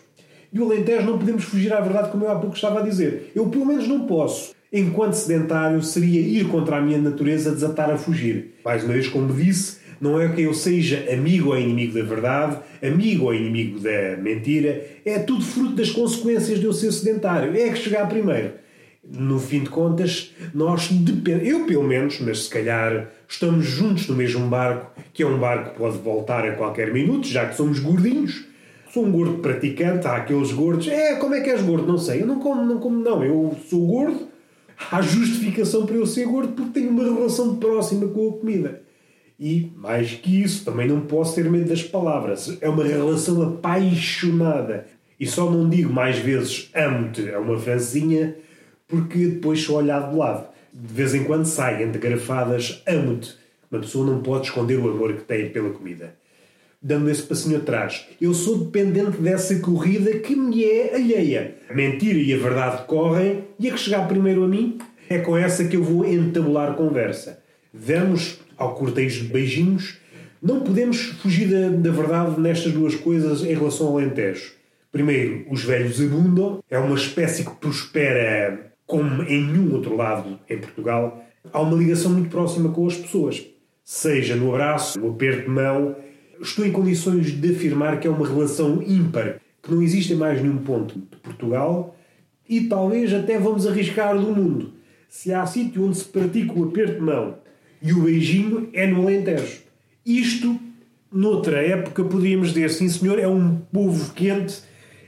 E 0.51 0.59
o 0.59 0.65
Alentejo 0.65 1.05
não 1.05 1.17
podemos 1.17 1.45
fugir 1.45 1.71
à 1.71 1.79
verdade, 1.79 2.11
como 2.11 2.25
eu 2.25 2.31
há 2.31 2.37
pouco 2.37 2.57
estava 2.57 2.81
a 2.81 2.83
dizer. 2.83 3.31
Eu, 3.33 3.47
pelo 3.47 3.65
menos, 3.65 3.87
não 3.87 4.05
posso. 4.05 4.56
Enquanto 4.71 5.13
sedentário, 5.13 5.81
seria 5.81 6.19
ir 6.19 6.49
contra 6.49 6.77
a 6.77 6.81
minha 6.81 6.97
natureza, 6.97 7.51
desatar 7.51 7.89
a 7.89 7.97
fugir. 7.97 8.55
Mais 8.65 8.83
uma 8.83 8.93
vez, 8.93 9.07
como 9.07 9.33
disse, 9.33 9.77
não 9.99 10.19
é 10.19 10.27
que 10.27 10.41
eu 10.41 10.53
seja 10.53 11.05
amigo 11.11 11.49
ou 11.49 11.57
inimigo 11.57 11.93
da 11.93 12.03
verdade, 12.03 12.57
amigo 12.83 13.25
ou 13.25 13.33
inimigo 13.33 13.79
da 13.79 14.17
mentira, 14.21 14.85
é 15.05 15.19
tudo 15.19 15.43
fruto 15.43 15.75
das 15.75 15.89
consequências 15.89 16.59
de 16.59 16.65
eu 16.65 16.73
ser 16.73 16.91
sedentário. 16.91 17.55
É 17.55 17.69
que 17.69 17.77
chegar 17.77 18.09
primeiro. 18.09 18.51
No 19.09 19.39
fim 19.39 19.61
de 19.61 19.69
contas, 19.69 20.33
nós 20.53 20.89
dependemos, 20.89 21.47
eu 21.47 21.65
pelo 21.65 21.83
menos, 21.83 22.19
mas 22.19 22.43
se 22.43 22.49
calhar 22.49 23.09
estamos 23.27 23.65
juntos 23.65 24.05
no 24.07 24.15
mesmo 24.15 24.45
barco, 24.47 24.91
que 25.13 25.23
é 25.23 25.25
um 25.25 25.39
barco 25.39 25.71
que 25.71 25.77
pode 25.77 25.97
voltar 25.99 26.45
a 26.45 26.51
qualquer 26.51 26.91
minuto, 26.91 27.25
já 27.25 27.45
que 27.45 27.55
somos 27.55 27.79
gordinhos. 27.79 28.45
Sou 28.93 29.05
um 29.05 29.11
gordo 29.11 29.37
praticante, 29.39 30.07
há 30.07 30.17
aqueles 30.17 30.51
gordos. 30.51 30.87
É, 30.87 31.15
como 31.15 31.35
é 31.35 31.41
que 31.41 31.49
és 31.49 31.61
gordo? 31.61 31.87
Não 31.87 31.97
sei. 31.97 32.21
Eu 32.21 32.27
não 32.27 32.39
como, 32.39 32.65
não 32.65 32.79
como, 32.79 32.97
não. 32.97 33.23
Eu 33.23 33.55
sou 33.69 33.85
gordo. 33.85 34.26
Há 34.91 35.01
justificação 35.01 35.85
para 35.85 35.95
eu 35.95 36.05
ser 36.05 36.25
gordo 36.25 36.53
porque 36.53 36.79
tenho 36.79 36.91
uma 36.91 37.03
relação 37.03 37.57
próxima 37.57 38.07
com 38.07 38.29
a 38.29 38.33
comida. 38.39 38.81
E, 39.39 39.71
mais 39.75 40.13
que 40.13 40.41
isso, 40.41 40.65
também 40.65 40.87
não 40.87 41.01
posso 41.01 41.35
ter 41.35 41.49
medo 41.49 41.69
das 41.69 41.83
palavras. 41.83 42.57
É 42.61 42.69
uma 42.69 42.83
relação 42.83 43.41
apaixonada. 43.41 44.87
E 45.19 45.25
só 45.25 45.49
não 45.49 45.67
digo 45.67 45.91
mais 45.91 46.17
vezes 46.17 46.69
amo-te 46.75 47.29
a 47.31 47.39
uma 47.39 47.57
francinha 47.59 48.35
porque 48.87 49.27
depois 49.27 49.61
sou 49.61 49.77
olhado 49.77 50.11
de 50.11 50.17
lado. 50.17 50.47
De 50.73 50.93
vez 50.93 51.13
em 51.13 51.23
quando 51.23 51.45
sai 51.45 51.83
entre 51.83 51.99
garrafadas 51.99 52.81
amo-te. 52.87 53.35
Uma 53.69 53.81
pessoa 53.81 54.05
não 54.05 54.21
pode 54.21 54.47
esconder 54.47 54.77
o 54.77 54.89
amor 54.89 55.13
que 55.13 55.23
tem 55.23 55.49
pela 55.49 55.71
comida. 55.71 56.15
Dando 56.81 57.09
esse 57.09 57.23
passinho 57.23 57.57
atrás, 57.57 58.05
eu 58.21 58.33
sou 58.35 58.59
dependente 58.59 59.17
dessa 59.17 59.59
corrida 59.59 60.19
que 60.19 60.35
me 60.35 60.63
é 60.63 60.93
alheia. 60.95 61.55
A 61.69 61.73
mentira 61.73 62.19
e 62.19 62.31
a 62.31 62.37
verdade 62.37 62.85
correm 62.85 63.45
e 63.59 63.67
a 63.67 63.73
que 63.73 63.79
chegar 63.79 64.07
primeiro 64.07 64.43
a 64.43 64.47
mim 64.47 64.77
é 65.09 65.17
com 65.17 65.35
essa 65.35 65.65
que 65.65 65.75
eu 65.75 65.83
vou 65.83 66.05
entabular 66.05 66.75
conversa. 66.75 67.41
Vamos 67.73 68.39
ao 68.55 68.75
cortejo 68.75 69.23
de 69.23 69.33
beijinhos. 69.33 69.97
Não 70.41 70.61
podemos 70.61 70.97
fugir 71.21 71.47
da, 71.47 71.69
da 71.69 71.91
verdade 71.91 72.39
nestas 72.39 72.71
duas 72.71 72.93
coisas 72.93 73.43
em 73.43 73.55
relação 73.55 73.87
ao 73.87 73.97
Alentejo. 73.97 74.53
Primeiro, 74.91 75.45
os 75.49 75.63
velhos 75.63 75.99
abundam, 75.99 76.63
é 76.69 76.77
uma 76.77 76.95
espécie 76.95 77.43
que 77.43 77.55
prospera 77.55 78.71
como 78.85 79.23
em 79.23 79.45
nenhum 79.45 79.73
outro 79.73 79.95
lado 79.95 80.39
em 80.49 80.57
Portugal. 80.59 81.25
Há 81.51 81.59
uma 81.59 81.75
ligação 81.75 82.11
muito 82.11 82.29
próxima 82.29 82.69
com 82.69 82.85
as 82.85 82.95
pessoas, 82.95 83.45
seja 83.83 84.35
no 84.35 84.49
abraço, 84.49 84.99
no 84.99 85.09
aperto 85.09 85.43
de 85.43 85.49
mão. 85.49 85.95
Estou 86.41 86.65
em 86.65 86.71
condições 86.71 87.31
de 87.31 87.51
afirmar 87.51 87.99
que 87.99 88.07
é 88.07 88.11
uma 88.11 88.27
relação 88.27 88.81
ímpar, 88.81 89.39
que 89.61 89.71
não 89.71 89.81
existe 89.81 90.13
em 90.13 90.15
mais 90.15 90.41
nenhum 90.41 90.57
ponto 90.57 90.99
de 90.99 91.17
Portugal 91.17 91.95
e 92.47 92.61
talvez 92.61 93.13
até 93.13 93.37
vamos 93.37 93.67
arriscar 93.67 94.17
do 94.17 94.33
mundo. 94.33 94.73
Se 95.09 95.33
há 95.33 95.45
sítio 95.45 95.85
onde 95.85 95.97
se 95.97 96.05
pratica 96.05 96.53
o 96.53 96.65
aperto 96.65 96.95
de 96.95 97.01
mão 97.01 97.35
e 97.81 97.91
o 97.93 98.03
beijinho 98.03 98.69
é 98.73 98.85
no 98.87 99.01
Alentejo. 99.01 99.61
Isto, 100.05 100.59
noutra 101.11 101.57
época, 101.57 102.03
podíamos 102.03 102.49
dizer, 102.49 102.69
sim 102.69 102.87
senhor, 102.87 103.19
é 103.19 103.27
um 103.27 103.57
povo 103.71 104.13
quente, 104.13 104.61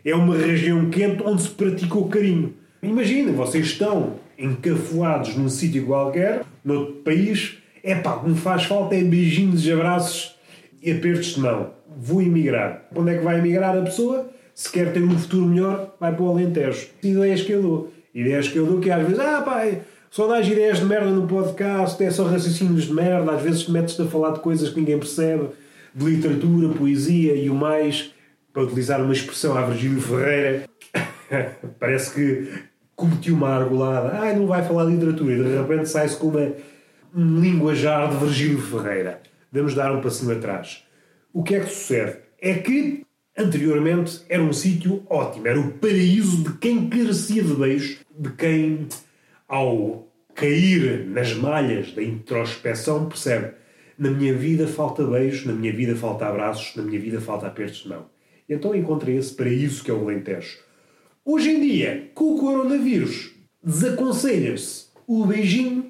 é 0.04 0.16
uma 0.16 0.36
região 0.36 0.90
quente 0.90 1.24
onde 1.24 1.44
se 1.44 1.50
pratica 1.50 1.98
o 1.98 2.08
carinho. 2.08 2.54
Imaginem, 2.82 3.34
vocês 3.34 3.68
estão 3.68 4.16
encafuados 4.38 5.36
num 5.36 5.50
sítio 5.50 5.86
qualquer, 5.86 6.44
noutro 6.64 6.96
país, 6.96 7.58
é 7.84 7.96
pá, 7.96 8.22
me 8.24 8.36
faz 8.36 8.64
falta 8.64 8.96
é 8.96 9.04
beijinhos, 9.04 9.68
abraços 9.70 10.39
e 10.82 10.92
apertos 10.92 11.36
de 11.36 11.40
mão. 11.40 11.72
Vou 11.98 12.22
emigrar. 12.22 12.88
Onde 12.96 13.12
é 13.12 13.18
que 13.18 13.24
vai 13.24 13.40
emigrar 13.40 13.78
a 13.78 13.82
pessoa? 13.82 14.30
Se 14.54 14.72
quer 14.72 14.92
ter 14.92 15.04
um 15.04 15.18
futuro 15.18 15.46
melhor, 15.46 15.96
vai 16.00 16.14
para 16.14 16.24
o 16.24 16.30
Alentejo. 16.30 16.88
Ideias 17.02 17.42
que 17.42 17.52
eu 17.52 17.62
dou. 17.62 17.94
Ideias 18.14 18.48
que 18.48 18.58
eu 18.58 18.66
dou 18.66 18.80
que 18.80 18.92
às 18.92 19.04
vezes, 19.04 19.20
ah 19.20 19.42
pá, 19.42 19.66
só 20.12 20.28
dás 20.28 20.48
ideias 20.48 20.80
de 20.80 20.86
merda 20.86 21.12
no 21.12 21.28
podcast, 21.28 22.04
é 22.04 22.10
só 22.10 22.26
raciocínios 22.26 22.86
de 22.86 22.94
merda, 22.94 23.32
às 23.32 23.42
vezes 23.44 23.68
metes-te 23.68 24.02
a 24.02 24.06
falar 24.06 24.32
de 24.32 24.40
coisas 24.40 24.70
que 24.70 24.80
ninguém 24.80 24.98
percebe, 24.98 25.50
de 25.94 26.06
literatura, 26.06 26.70
poesia 26.70 27.36
e 27.36 27.48
o 27.48 27.54
mais, 27.54 28.12
para 28.52 28.64
utilizar 28.64 29.02
uma 29.02 29.14
expressão 29.14 29.56
a 29.56 29.62
Virgílio 29.62 30.02
Ferreira, 30.02 30.64
parece 31.80 32.14
que 32.16 32.52
cometi 32.96 33.32
uma 33.32 33.50
argolada, 33.50 34.18
ai 34.20 34.36
não 34.36 34.48
vai 34.48 34.64
falar 34.64 34.86
de 34.86 34.94
literatura, 34.94 35.34
e 35.34 35.44
de 35.44 35.58
repente 35.58 35.88
sai-se 35.88 36.18
com 36.18 36.30
uma, 36.30 36.52
um 37.16 37.40
linguajar 37.40 38.10
de 38.10 38.18
Virgílio 38.18 38.60
Ferreira. 38.60 39.22
Vamos 39.52 39.74
dar 39.74 39.94
um 39.96 40.02
passinho 40.02 40.32
atrás. 40.32 40.86
O 41.34 41.44
que 41.44 41.56
é 41.56 41.60
que 41.60 41.70
sucede? 41.70 42.18
É 42.42 42.56
que 42.56 43.06
anteriormente 43.38 44.22
era 44.30 44.44
um 44.44 44.54
sítio 44.54 45.04
ótimo, 45.10 45.48
era 45.48 45.60
o 45.60 45.72
paraíso 45.74 46.44
de 46.44 46.58
quem 46.58 46.90
carecia 46.90 47.44
de 47.44 47.54
beijo, 47.54 48.00
de 48.18 48.32
quem 48.32 48.88
ao 49.48 50.08
cair 50.36 51.06
nas 51.08 51.34
malhas 51.34 51.92
da 51.94 52.04
introspeção, 52.04 53.08
percebe: 53.08 53.54
na 53.98 54.10
minha 54.10 54.34
vida 54.34 54.68
falta 54.68 55.04
beijos, 55.04 55.46
na 55.46 55.54
minha 55.54 55.74
vida 55.74 55.96
falta 55.96 56.26
abraços, 56.26 56.76
na 56.76 56.84
minha 56.84 57.00
vida 57.00 57.20
falta 57.20 57.48
apertos 57.48 57.80
de 57.80 57.90
mão. 57.90 58.06
Então 58.48 58.74
encontrei 58.76 59.18
esse 59.18 59.34
paraíso 59.34 59.84
que 59.84 59.92
é 59.92 59.94
o 59.94 60.02
Alentejo. 60.02 60.58
Hoje 61.26 61.52
em 61.52 61.62
dia, 61.62 62.10
com 62.16 62.34
o 62.34 62.40
coronavírus, 62.40 63.32
desaconselha-se 63.64 64.86
o 65.06 65.26
beijinho, 65.26 65.89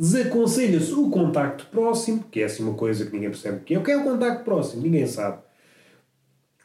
desaconselha-se 0.00 0.94
o 0.94 1.10
contacto 1.10 1.66
próximo, 1.66 2.24
que 2.30 2.40
é 2.40 2.44
assim 2.44 2.62
uma 2.62 2.72
coisa 2.72 3.04
que 3.04 3.12
ninguém 3.12 3.28
percebe 3.28 3.58
o 3.58 3.60
que 3.60 3.74
é. 3.74 3.78
O 3.78 3.82
que 3.82 3.90
é 3.90 3.96
o 3.98 4.02
contacto 4.02 4.44
próximo? 4.44 4.82
Ninguém 4.82 5.06
sabe. 5.06 5.42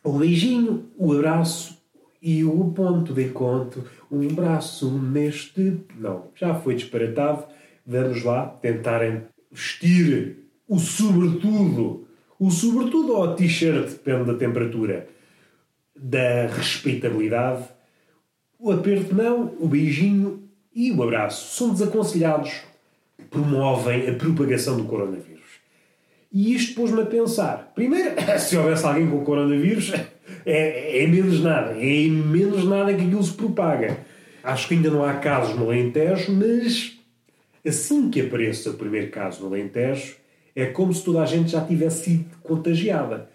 O 0.01 0.13
beijinho, 0.13 0.85
o 0.97 1.11
abraço, 1.11 1.77
e 2.21 2.45
o 2.45 2.71
ponto 2.71 3.13
de 3.13 3.25
encontro, 3.25 3.83
um 4.09 4.25
braço 4.29 4.89
neste. 4.89 5.81
Não, 5.97 6.29
já 6.33 6.55
foi 6.55 6.75
disparatado. 6.75 7.43
Vamos 7.85 8.23
lá 8.23 8.47
tentarem 8.47 9.23
vestir 9.51 10.37
o 10.65 10.79
sobretudo. 10.79 12.07
O 12.39 12.49
sobretudo 12.49 13.17
ou 13.17 13.23
a 13.25 13.35
t-shirt, 13.35 13.89
depende 13.89 14.25
da 14.25 14.33
temperatura, 14.35 15.09
da 15.95 16.47
respeitabilidade. 16.47 17.65
O 18.57 18.71
aperto 18.71 19.13
mão, 19.13 19.53
o 19.59 19.67
beijinho 19.67 20.49
e 20.73 20.91
o 20.91 21.03
abraço 21.03 21.55
são 21.55 21.73
desaconselhados. 21.73 22.61
Promovem 23.29 24.09
a 24.09 24.13
propagação 24.13 24.77
do 24.77 24.85
coronavírus. 24.85 25.35
E 26.31 26.53
isto 26.53 26.75
pôs-me 26.75 27.01
a 27.01 27.05
pensar. 27.05 27.71
Primeiro, 27.73 28.11
se 28.39 28.57
houvesse 28.57 28.85
alguém 28.85 29.09
com 29.09 29.23
coronavírus, 29.23 29.93
é, 30.45 31.03
é 31.03 31.07
menos 31.07 31.41
nada. 31.41 31.71
É 31.71 32.07
menos 32.07 32.65
nada 32.65 32.93
que 32.93 33.01
aquilo 33.01 33.23
se 33.23 33.33
propaga. 33.33 33.97
Acho 34.43 34.67
que 34.67 34.75
ainda 34.75 34.89
não 34.89 35.03
há 35.03 35.13
casos 35.13 35.55
no 35.55 35.65
Alentejo, 35.65 36.31
mas 36.31 36.99
assim 37.65 38.09
que 38.09 38.21
apareça 38.21 38.69
o 38.69 38.75
primeiro 38.75 39.09
caso 39.09 39.41
no 39.41 39.47
Alentejo, 39.47 40.17
é 40.55 40.67
como 40.67 40.93
se 40.93 41.03
toda 41.03 41.21
a 41.21 41.25
gente 41.25 41.51
já 41.51 41.65
tivesse 41.65 42.03
sido 42.03 42.37
contagiada. 42.43 43.29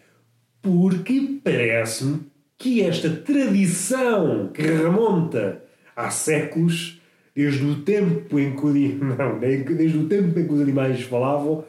Porque 0.62 1.40
parece-me 1.42 2.20
que 2.56 2.82
esta 2.82 3.08
tradição 3.08 4.50
que 4.52 4.62
remonta 4.62 5.64
há 5.96 6.10
séculos, 6.10 6.99
desde 7.34 7.64
o 7.64 7.76
tempo 7.82 8.38
em 8.38 8.54
que, 8.54 8.98
não, 9.02 9.38
desde 9.38 9.98
o 9.98 10.06
tempo 10.06 10.38
em 10.38 10.46
que 10.46 10.52
os 10.52 10.60
animais 10.60 11.02
falavam, 11.02 11.64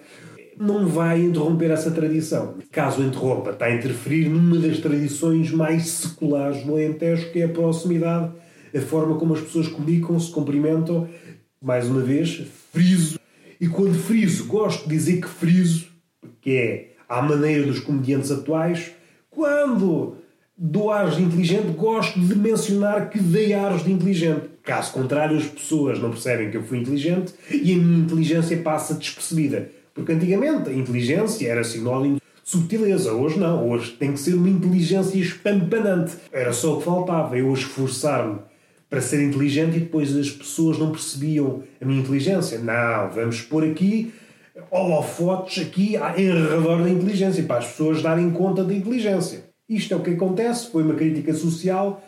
não 0.61 0.85
vai 0.87 1.21
interromper 1.21 1.71
essa 1.71 1.89
tradição. 1.89 2.55
Caso 2.71 3.01
interrompa, 3.01 3.49
está 3.49 3.65
a 3.65 3.75
interferir 3.75 4.29
numa 4.29 4.59
das 4.59 4.79
tradições 4.79 5.51
mais 5.51 5.87
seculares 5.87 6.63
do 6.63 6.73
Alentejo, 6.73 7.31
que 7.31 7.41
é 7.41 7.45
a 7.45 7.49
proximidade, 7.49 8.31
a 8.75 8.79
forma 8.79 9.17
como 9.17 9.33
as 9.33 9.41
pessoas 9.41 9.67
comunicam, 9.67 10.19
se 10.19 10.31
cumprimentam. 10.31 11.09
Mais 11.59 11.87
uma 11.87 12.01
vez, 12.01 12.43
friso. 12.71 13.19
E 13.59 13.67
quando 13.67 13.93
friso, 13.93 14.45
gosto 14.45 14.87
de 14.87 14.95
dizer 14.95 15.21
que 15.21 15.27
friso, 15.27 15.87
que 16.39 16.55
é 16.55 16.91
à 17.09 17.21
maneira 17.21 17.65
dos 17.65 17.79
comediantes 17.79 18.31
atuais, 18.31 18.91
quando 19.29 20.17
dou 20.57 20.91
ares 20.91 21.15
de 21.15 21.23
inteligente, 21.23 21.71
gosto 21.75 22.19
de 22.19 22.35
mencionar 22.35 23.09
que 23.09 23.19
dei 23.19 23.53
ares 23.53 23.83
de 23.83 23.91
inteligente. 23.91 24.50
Caso 24.63 24.93
contrário, 24.93 25.37
as 25.37 25.45
pessoas 25.45 25.99
não 25.99 26.11
percebem 26.11 26.51
que 26.51 26.57
eu 26.57 26.63
fui 26.63 26.79
inteligente 26.79 27.33
e 27.49 27.73
a 27.73 27.77
minha 27.77 27.99
inteligência 27.99 28.57
passa 28.57 28.93
despercebida. 28.93 29.69
Porque 29.93 30.11
antigamente 30.11 30.69
a 30.69 30.73
inteligência 30.73 31.49
era 31.49 31.63
sinónimo 31.63 32.21
subtileza. 32.43 33.13
Hoje 33.13 33.39
não, 33.39 33.69
hoje 33.69 33.91
tem 33.91 34.13
que 34.13 34.19
ser 34.19 34.33
uma 34.33 34.49
inteligência 34.49 35.17
espampanante. 35.17 36.15
Era 36.31 36.53
só 36.53 36.75
o 36.75 36.77
que 36.79 36.85
faltava, 36.85 37.37
eu 37.37 37.51
esforçar-me 37.53 38.39
para 38.89 39.01
ser 39.01 39.23
inteligente 39.23 39.77
e 39.77 39.79
depois 39.79 40.15
as 40.15 40.29
pessoas 40.29 40.77
não 40.77 40.91
percebiam 40.91 41.63
a 41.81 41.85
minha 41.85 42.01
inteligência. 42.01 42.59
Não, 42.59 43.09
vamos 43.09 43.41
pôr 43.41 43.63
aqui 43.63 44.13
holofotes 44.69 45.63
aqui 45.63 45.95
em 46.17 46.31
redor 46.31 46.83
da 46.83 46.89
inteligência, 46.89 47.43
para 47.43 47.59
as 47.59 47.67
pessoas 47.67 48.01
darem 48.01 48.29
conta 48.31 48.63
da 48.63 48.73
inteligência. 48.73 49.45
Isto 49.67 49.93
é 49.93 49.97
o 49.97 50.01
que 50.01 50.11
acontece, 50.11 50.69
foi 50.69 50.83
uma 50.83 50.93
crítica 50.93 51.33
social. 51.33 52.03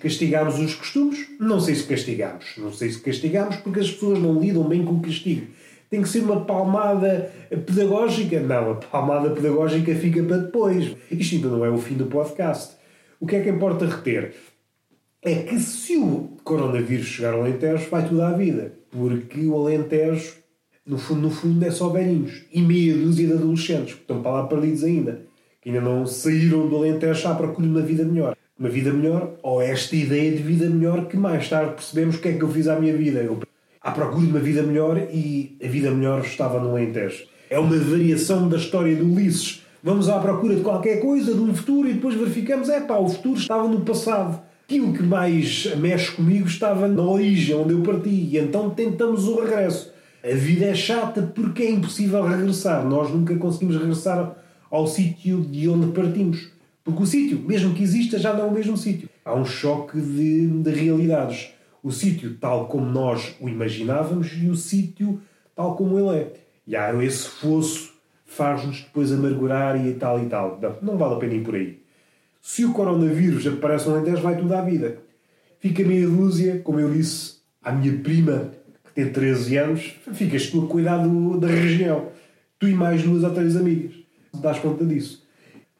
Castigámos 0.00 0.58
os 0.58 0.74
costumes? 0.74 1.28
Não 1.38 1.60
sei 1.60 1.74
se 1.74 1.84
castigámos. 1.84 2.54
Não 2.56 2.72
sei 2.72 2.90
se 2.90 3.00
castigámos 3.00 3.56
porque 3.56 3.80
as 3.80 3.90
pessoas 3.90 4.18
não 4.18 4.40
lidam 4.40 4.64
bem 4.68 4.84
com 4.84 4.94
o 4.94 5.00
castigo. 5.00 5.46
Tem 5.88 6.02
que 6.02 6.08
ser 6.08 6.20
uma 6.20 6.44
palmada 6.44 7.30
pedagógica? 7.50 8.40
Não, 8.40 8.72
a 8.72 8.74
palmada 8.76 9.30
pedagógica 9.30 9.94
fica 9.94 10.22
para 10.22 10.38
depois. 10.38 10.96
Isto 11.10 11.36
ainda 11.36 11.48
não 11.48 11.64
é 11.64 11.70
o 11.70 11.78
fim 11.78 11.94
do 11.94 12.06
podcast. 12.06 12.76
O 13.18 13.26
que 13.26 13.36
é 13.36 13.42
que 13.42 13.50
importa 13.50 13.86
reter? 13.86 14.34
é 15.22 15.34
que 15.34 15.58
se 15.60 15.96
o 15.96 16.36
coronavírus 16.42 17.06
chegar 17.06 17.34
ao 17.34 17.42
Alentejo, 17.42 17.88
vai 17.90 18.06
tudo 18.08 18.22
à 18.22 18.32
vida. 18.32 18.72
Porque 18.90 19.44
o 19.46 19.54
Alentejo, 19.54 20.36
no 20.86 20.98
fundo, 20.98 21.20
no 21.20 21.30
fundo 21.30 21.64
é 21.64 21.70
só 21.70 21.90
velhinhos. 21.90 22.44
E 22.52 22.62
meia 22.62 22.94
dúzia 22.94 23.26
de 23.26 23.34
adolescentes 23.34 23.94
que 23.94 24.00
estão 24.00 24.22
para 24.22 24.32
lá 24.32 24.46
perdidos 24.46 24.82
ainda. 24.82 25.22
Que 25.60 25.68
ainda 25.68 25.82
não 25.82 26.06
saíram 26.06 26.68
do 26.68 26.76
Alentejo 26.76 27.28
à 27.28 27.34
procura 27.34 27.66
de 27.66 27.72
uma 27.72 27.82
vida 27.82 28.04
melhor. 28.04 28.36
Uma 28.60 28.68
vida 28.68 28.92
melhor, 28.92 29.36
ou 29.42 29.62
esta 29.62 29.96
ideia 29.96 30.32
de 30.32 30.42
vida 30.42 30.68
melhor 30.68 31.06
que 31.06 31.16
mais 31.16 31.48
tarde 31.48 31.76
percebemos 31.76 32.16
o 32.16 32.18
que 32.18 32.28
é 32.28 32.32
que 32.34 32.42
eu 32.42 32.50
fiz 32.50 32.68
à 32.68 32.78
minha 32.78 32.94
vida. 32.94 33.20
Eu, 33.20 33.40
à 33.80 33.90
procura 33.90 34.26
de 34.26 34.32
uma 34.32 34.38
vida 34.38 34.62
melhor 34.62 34.98
e 35.10 35.56
a 35.64 35.66
vida 35.66 35.90
melhor 35.90 36.20
estava 36.20 36.60
no 36.60 36.72
Alentejo. 36.72 37.24
É 37.48 37.58
uma 37.58 37.74
variação 37.78 38.50
da 38.50 38.58
história 38.58 38.94
de 38.94 39.00
Ulisses. 39.00 39.64
Vamos 39.82 40.10
à 40.10 40.18
procura 40.18 40.56
de 40.56 40.60
qualquer 40.60 41.00
coisa, 41.00 41.32
de 41.32 41.40
um 41.40 41.54
futuro, 41.54 41.88
e 41.88 41.94
depois 41.94 42.14
verificamos, 42.14 42.68
é 42.68 42.80
pá, 42.80 42.98
o 42.98 43.08
futuro 43.08 43.38
estava 43.38 43.66
no 43.66 43.80
passado 43.80 44.42
aquilo 44.66 44.92
que 44.92 45.02
mais 45.02 45.74
mexe 45.78 46.12
comigo 46.12 46.46
estava 46.46 46.86
na 46.86 47.02
origem, 47.02 47.56
onde 47.56 47.72
eu 47.72 47.80
parti, 47.80 48.10
e 48.10 48.36
então 48.36 48.68
tentamos 48.68 49.26
o 49.26 49.40
regresso. 49.40 49.90
A 50.22 50.34
vida 50.34 50.66
é 50.66 50.74
chata 50.74 51.22
porque 51.34 51.62
é 51.62 51.70
impossível 51.70 52.22
regressar. 52.22 52.86
Nós 52.86 53.10
nunca 53.10 53.34
conseguimos 53.36 53.76
regressar 53.76 54.36
ao 54.70 54.86
sítio 54.86 55.40
de 55.40 55.66
onde 55.66 55.92
partimos. 55.92 56.59
Porque 56.90 57.02
o 57.02 57.06
sítio, 57.06 57.38
mesmo 57.38 57.74
que 57.74 57.82
exista, 57.82 58.18
já 58.18 58.32
não 58.32 58.46
é 58.46 58.48
o 58.48 58.52
mesmo 58.52 58.76
sítio. 58.76 59.08
Há 59.24 59.34
um 59.34 59.44
choque 59.44 60.00
de, 60.00 60.46
de 60.46 60.70
realidades. 60.70 61.52
O 61.82 61.90
sítio 61.90 62.36
tal 62.38 62.66
como 62.66 62.86
nós 62.86 63.34
o 63.40 63.48
imaginávamos 63.48 64.32
e 64.40 64.48
o 64.48 64.56
sítio 64.56 65.20
tal 65.54 65.76
como 65.76 65.98
ele 65.98 66.18
é. 66.18 66.32
E 66.66 66.76
há 66.76 66.92
esse 67.02 67.26
fosso 67.26 67.92
faz-nos 68.26 68.82
depois 68.82 69.12
amargurar 69.12 69.84
e 69.84 69.94
tal 69.94 70.22
e 70.22 70.26
tal. 70.26 70.58
Não, 70.60 70.76
não 70.82 70.98
vale 70.98 71.14
a 71.14 71.18
pena 71.18 71.34
ir 71.34 71.42
por 71.42 71.54
aí. 71.54 71.80
Se 72.40 72.64
o 72.64 72.72
coronavírus 72.72 73.46
aparece 73.46 73.88
no 73.88 73.96
Alentejo, 73.96 74.22
vai 74.22 74.36
tudo 74.36 74.54
à 74.54 74.62
vida. 74.62 74.98
Fica 75.58 75.84
meia 75.84 76.08
dúzia, 76.08 76.60
como 76.64 76.80
eu 76.80 76.92
disse 76.92 77.36
à 77.62 77.70
minha 77.72 77.98
prima, 77.98 78.52
que 78.84 78.92
tem 78.94 79.12
13 79.12 79.56
anos, 79.56 79.94
ficas 80.12 80.46
tu 80.46 80.64
a 80.64 80.66
cuidar 80.66 80.98
do, 80.98 81.38
da 81.38 81.48
região. 81.48 82.08
Tu 82.58 82.68
e 82.68 82.74
mais 82.74 83.02
duas 83.02 83.24
ou 83.24 83.30
três 83.30 83.56
amigas. 83.56 83.92
Dás 84.34 84.58
conta 84.58 84.84
disso. 84.84 85.19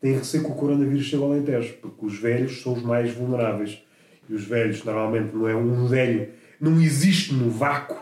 Tem 0.00 0.14
receio 0.14 0.44
que 0.44 0.50
o 0.50 0.54
coronavírus 0.54 1.04
chegue 1.04 1.22
ao 1.22 1.32
Alentejo, 1.32 1.74
porque 1.82 2.06
os 2.06 2.18
velhos 2.18 2.62
são 2.62 2.72
os 2.72 2.82
mais 2.82 3.12
vulneráveis. 3.12 3.82
E 4.28 4.34
os 4.34 4.44
velhos, 4.44 4.82
normalmente, 4.84 5.34
não 5.34 5.48
é 5.48 5.54
um 5.54 5.86
velho, 5.86 6.28
não 6.60 6.80
existe 6.80 7.34
no 7.34 7.50
vácuo. 7.50 7.96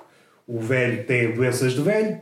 O 0.47 0.61
velho 0.61 1.05
tem 1.05 1.33
doenças 1.33 1.73
de 1.73 1.83
velho, 1.83 2.21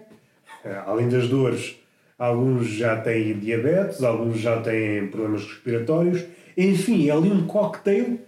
além 0.87 1.09
das 1.09 1.29
dores 1.29 1.77
alguns 2.19 2.69
já 2.69 2.97
têm 2.97 3.39
diabetes, 3.39 4.03
alguns 4.03 4.39
já 4.39 4.61
têm 4.61 5.07
problemas 5.09 5.45
respiratórios. 5.45 6.25
Enfim, 6.57 7.09
é 7.09 7.13
ali 7.13 7.31
um 7.31 7.47
cocktail 7.47 8.21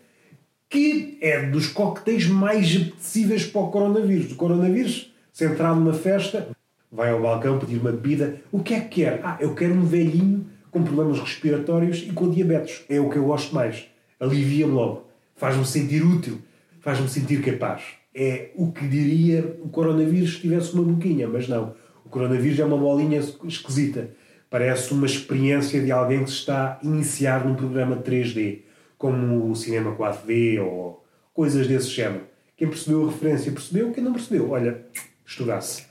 que 0.69 1.19
é 1.23 1.43
dos 1.47 1.69
cocktails 1.69 2.27
mais 2.27 2.77
apetecíveis 2.77 3.47
para 3.47 3.63
o 3.63 3.71
coronavírus. 3.71 4.33
O 4.33 4.37
coronavírus, 4.37 5.13
se 5.33 5.47
entrar 5.47 5.75
numa 5.75 5.95
festa, 5.95 6.49
vai 6.93 7.11
ao 7.11 7.23
balcão 7.23 7.59
pedir 7.59 7.79
uma 7.79 7.93
bebida. 7.93 8.41
O 8.53 8.63
que 8.63 8.75
é 8.75 8.81
que 8.81 9.03
quer? 9.03 9.21
Ah, 9.25 9.39
eu 9.41 9.55
quero 9.55 9.73
um 9.73 9.85
velhinho 9.85 10.47
com 10.71 10.83
problemas 10.83 11.19
respiratórios 11.19 12.05
e 12.07 12.13
com 12.13 12.31
diabetes. 12.31 12.85
É 12.89 13.01
o 13.01 13.09
que 13.09 13.17
eu 13.17 13.25
gosto 13.25 13.55
mais. 13.55 13.87
Alivia-me 14.21 14.73
logo. 14.73 15.07
Faz-me 15.37 15.65
sentir 15.65 16.03
útil. 16.03 16.39
Faz-me 16.81 17.09
sentir 17.09 17.43
capaz. 17.43 17.83
É 18.15 18.51
o 18.55 18.73
que 18.73 18.87
diria 18.87 19.59
o 19.63 19.69
coronavírus 19.69 20.35
se 20.35 20.41
tivesse 20.41 20.75
uma 20.75 20.83
boquinha, 20.83 21.29
mas 21.29 21.49
não. 21.49 21.75
O 22.05 22.09
coronavírus 22.09 22.59
é 22.59 22.65
uma 22.65 22.79
bolinha 22.79 23.21
esquisita. 23.45 24.11
Parece 24.51 24.93
uma 24.93 25.07
experiência 25.07 25.81
de 25.81 25.93
alguém 25.93 26.25
que 26.25 26.31
se 26.31 26.37
está 26.37 26.79
a 26.83 26.87
iniciar 26.87 27.45
num 27.45 27.55
programa 27.55 27.97
3D, 27.97 28.61
como 28.97 29.51
o 29.51 29.55
cinema 29.55 29.95
4D 29.95 30.61
ou 30.61 31.05
coisas 31.35 31.67
desse 31.67 31.91
género. 31.91 32.23
Quem 32.57 32.67
percebeu 32.67 33.05
a 33.05 33.11
referência 33.13 33.53
percebeu, 33.53 33.93
quem 33.93 34.03
não 34.03 34.13
percebeu, 34.13 34.51
olha, 34.51 34.85
estudasse. 35.25 35.85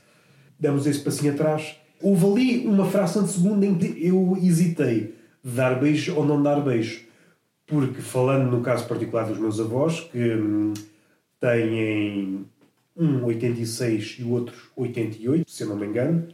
Damos 0.58 0.86
esse 0.86 1.00
passinho 1.00 1.32
atrás. 1.32 1.76
Houve 2.00 2.26
ali 2.26 2.66
uma 2.66 2.86
fração 2.86 3.24
de 3.24 3.30
segundo 3.30 3.64
em 3.64 3.74
que 3.74 4.06
eu 4.06 4.36
hesitei 4.40 5.14
dar 5.42 5.80
beijo 5.80 6.14
ou 6.14 6.24
não 6.24 6.42
dar 6.42 6.60
beijo. 6.60 7.06
Porque, 7.66 8.00
falando 8.00 8.50
no 8.50 8.62
caso 8.62 8.86
particular 8.86 9.26
dos 9.26 9.38
meus 9.38 9.60
avós, 9.60 10.00
que 10.00 10.18
hum, 10.18 10.72
têm 11.40 12.46
um 12.96 13.24
86 13.24 14.16
e 14.18 14.22
o 14.24 14.30
outro 14.30 14.54
88, 14.74 15.50
se 15.50 15.62
eu 15.62 15.68
não 15.68 15.76
me 15.76 15.86
engano. 15.86 16.26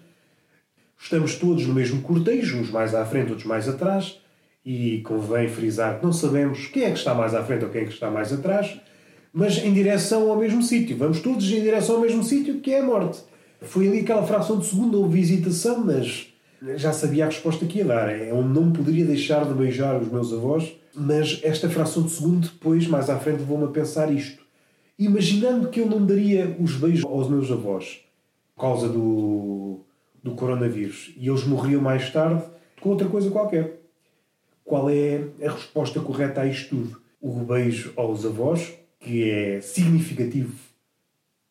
Estamos 0.98 1.36
todos 1.36 1.66
no 1.66 1.74
mesmo 1.74 2.00
cortejo, 2.00 2.56
uns 2.56 2.70
mais 2.70 2.94
à 2.94 3.04
frente, 3.04 3.30
outros 3.30 3.46
mais 3.46 3.68
atrás, 3.68 4.18
e 4.64 5.02
convém 5.02 5.48
frisar 5.48 5.98
que 5.98 6.04
não 6.06 6.12
sabemos 6.12 6.66
quem 6.68 6.84
é 6.84 6.90
que 6.90 6.98
está 6.98 7.14
mais 7.14 7.34
à 7.34 7.44
frente 7.44 7.64
ou 7.64 7.70
quem 7.70 7.82
é 7.82 7.84
que 7.84 7.92
está 7.92 8.10
mais 8.10 8.32
atrás, 8.32 8.80
mas 9.30 9.58
em 9.58 9.74
direção 9.74 10.30
ao 10.30 10.38
mesmo 10.38 10.62
sítio. 10.62 10.96
Vamos 10.96 11.20
todos 11.20 11.44
em 11.50 11.60
direção 11.60 11.96
ao 11.96 12.00
mesmo 12.00 12.22
sítio, 12.22 12.60
que 12.60 12.72
é 12.72 12.80
a 12.80 12.82
morte. 12.82 13.22
Foi 13.64 13.88
ali 13.88 14.00
aquela 14.00 14.26
fração 14.26 14.58
de 14.58 14.66
segundo, 14.66 15.00
houve 15.00 15.20
visitação, 15.20 15.84
mas 15.84 16.28
já 16.76 16.92
sabia 16.92 17.24
a 17.24 17.28
resposta 17.28 17.66
que 17.66 17.78
ia 17.78 17.84
dar. 17.84 18.16
Eu 18.18 18.42
não 18.42 18.72
poderia 18.72 19.04
deixar 19.04 19.44
de 19.44 19.54
beijar 19.54 20.00
os 20.00 20.08
meus 20.10 20.32
avós, 20.32 20.72
mas 20.94 21.40
esta 21.42 21.68
fração 21.68 22.02
de 22.02 22.10
segundo, 22.10 22.48
depois, 22.48 22.86
mais 22.86 23.10
à 23.10 23.18
frente, 23.18 23.42
vou-me 23.42 23.64
a 23.64 23.68
pensar 23.68 24.12
isto 24.12 24.44
imaginando 24.98 25.68
que 25.68 25.80
eu 25.80 25.86
não 25.86 26.04
daria 26.04 26.56
os 26.58 26.76
beijos 26.76 27.04
aos 27.04 27.28
meus 27.28 27.50
avós 27.50 28.00
por 28.54 28.60
causa 28.60 28.88
do, 28.88 29.80
do 30.22 30.34
coronavírus 30.34 31.12
e 31.16 31.28
eles 31.28 31.44
morriam 31.44 31.82
mais 31.82 32.10
tarde 32.10 32.44
com 32.80 32.90
outra 32.90 33.08
coisa 33.08 33.30
qualquer. 33.30 33.80
Qual 34.64 34.88
é 34.88 35.24
a 35.42 35.50
resposta 35.50 36.00
correta 36.00 36.42
a 36.42 36.46
isto 36.46 36.70
tudo? 36.70 37.02
O 37.20 37.32
beijo 37.40 37.92
aos 37.96 38.24
avós, 38.24 38.72
que 39.00 39.28
é 39.28 39.60
significativo, 39.60 40.54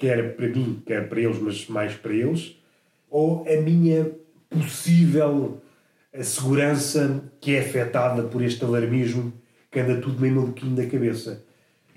quer 0.04 0.36
para 0.36 0.50
mim, 0.50 0.84
quer 0.86 1.08
para 1.08 1.22
eles, 1.22 1.40
mas 1.40 1.66
mais 1.70 1.96
para 1.96 2.12
eles, 2.12 2.58
ou 3.10 3.46
a 3.48 3.62
minha 3.62 4.12
possível 4.50 5.62
segurança 6.22 7.24
que 7.40 7.56
é 7.56 7.62
afetada 7.62 8.24
por 8.24 8.42
este 8.42 8.66
alarmismo 8.66 9.32
que 9.72 9.80
anda 9.80 10.02
tudo 10.02 10.20
meio 10.20 10.36
maluquinho 10.36 10.76
da 10.76 10.86
cabeça. 10.86 11.42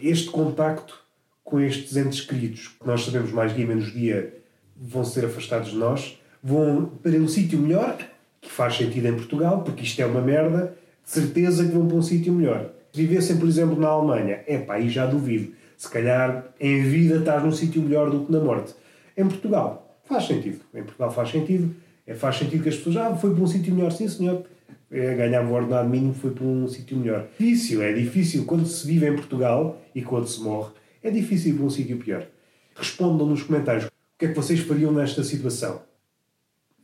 Este 0.01 0.31
contacto 0.31 1.03
com 1.43 1.59
estes 1.59 1.97
entes 1.97 2.21
queridos, 2.21 2.69
que 2.69 2.87
nós 2.87 3.05
sabemos 3.05 3.33
mais 3.33 3.53
dia 3.53 3.67
menos 3.67 3.93
dia 3.93 4.33
vão 4.77 5.05
ser 5.05 5.25
afastados 5.25 5.71
de 5.71 5.77
nós, 5.77 6.17
vão 6.41 6.87
para 7.03 7.11
um 7.11 7.27
sítio 7.27 7.59
melhor, 7.59 7.99
que 8.41 8.49
faz 8.49 8.77
sentido 8.77 9.09
em 9.09 9.15
Portugal, 9.15 9.65
porque 9.65 9.83
isto 9.83 10.01
é 10.01 10.07
uma 10.07 10.21
merda, 10.21 10.77
de 11.05 11.11
certeza 11.11 11.65
que 11.65 11.73
vão 11.73 11.89
para 11.89 11.97
um 11.97 12.03
sítio 12.03 12.33
melhor. 12.33 12.71
Se 12.93 13.03
vivessem, 13.05 13.37
por 13.37 13.49
exemplo, 13.49 13.81
na 13.81 13.89
Alemanha, 13.89 14.45
é 14.47 14.59
pá, 14.59 14.75
aí 14.75 14.89
já 14.89 15.07
duvido. 15.07 15.55
Se 15.77 15.89
calhar 15.89 16.55
em 16.59 16.83
vida 16.83 17.19
estás 17.19 17.43
num 17.43 17.53
sítio 17.53 17.83
melhor 17.83 18.11
do 18.11 18.25
que 18.25 18.33
na 18.33 18.41
morte. 18.41 18.75
Em 19.17 19.27
Portugal, 19.27 20.01
faz 20.05 20.27
sentido. 20.27 20.61
Em 20.75 20.83
Portugal 20.83 21.11
faz 21.11 21.31
sentido. 21.31 21.75
É, 22.07 22.15
faz 22.15 22.37
sentido 22.37 22.63
que 22.63 22.69
as 22.69 22.77
pessoas, 22.77 22.97
ah, 22.97 23.17
foi 23.17 23.35
para 23.35 23.43
um 23.43 23.47
sítio 23.47 23.75
melhor, 23.75 23.93
sim 23.93 24.09
senhor. 24.09 24.45
É, 24.91 25.15
ganhava 25.15 25.51
o 25.51 25.53
ordenado 25.53 25.89
mínimo, 25.89 26.15
foi 26.15 26.31
para 26.31 26.45
um 26.45 26.69
sítio 26.69 26.97
melhor. 26.97 27.27
Difícil, 27.39 27.83
é 27.83 27.93
difícil 27.93 28.45
quando 28.45 28.65
se 28.67 28.87
vive 28.87 29.09
em 29.09 29.15
Portugal 29.15 29.81
e 29.95 30.03
quando 30.03 30.27
se 30.29 30.41
morre 30.41 30.71
é 31.07 31.11
difícil 31.11 31.53
ir 31.53 31.57
para 31.57 31.65
um 31.65 31.71
sítio 31.71 31.99
pior. 31.99 32.27
Respondam 32.75 33.27
nos 33.27 33.43
comentários 33.43 33.85
o 33.85 33.91
que 34.19 34.27
é 34.27 34.29
que 34.29 34.35
vocês 34.35 34.61
fariam 34.61 34.93
nesta 34.93 35.23
situação. 35.23 35.83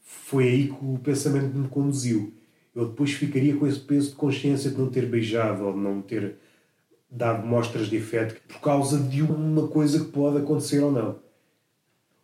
Foi 0.01 0.45
aí 0.45 0.69
que 0.69 0.85
o 0.85 0.99
pensamento 1.03 1.57
me 1.57 1.69
conduziu. 1.69 2.33
Eu 2.75 2.87
depois 2.87 3.13
ficaria 3.13 3.57
com 3.57 3.67
esse 3.67 3.81
peso 3.81 4.11
de 4.11 4.17
consciência 4.17 4.71
de 4.71 4.79
não 4.79 4.89
ter 4.89 5.07
beijado 5.07 5.65
ou 5.65 5.73
de 5.73 5.79
não 5.81 6.01
ter 6.01 6.37
dado 7.13 7.47
mostras 7.47 7.89
de 7.89 7.99
afeto 7.99 8.41
por 8.49 8.61
causa 8.61 8.99
de 8.99 9.23
uma 9.23 9.69
coisa 9.69 10.05
que 10.05 10.11
pode 10.11 10.39
acontecer 10.39 10.81
ou 10.81 10.91
não. 10.91 11.11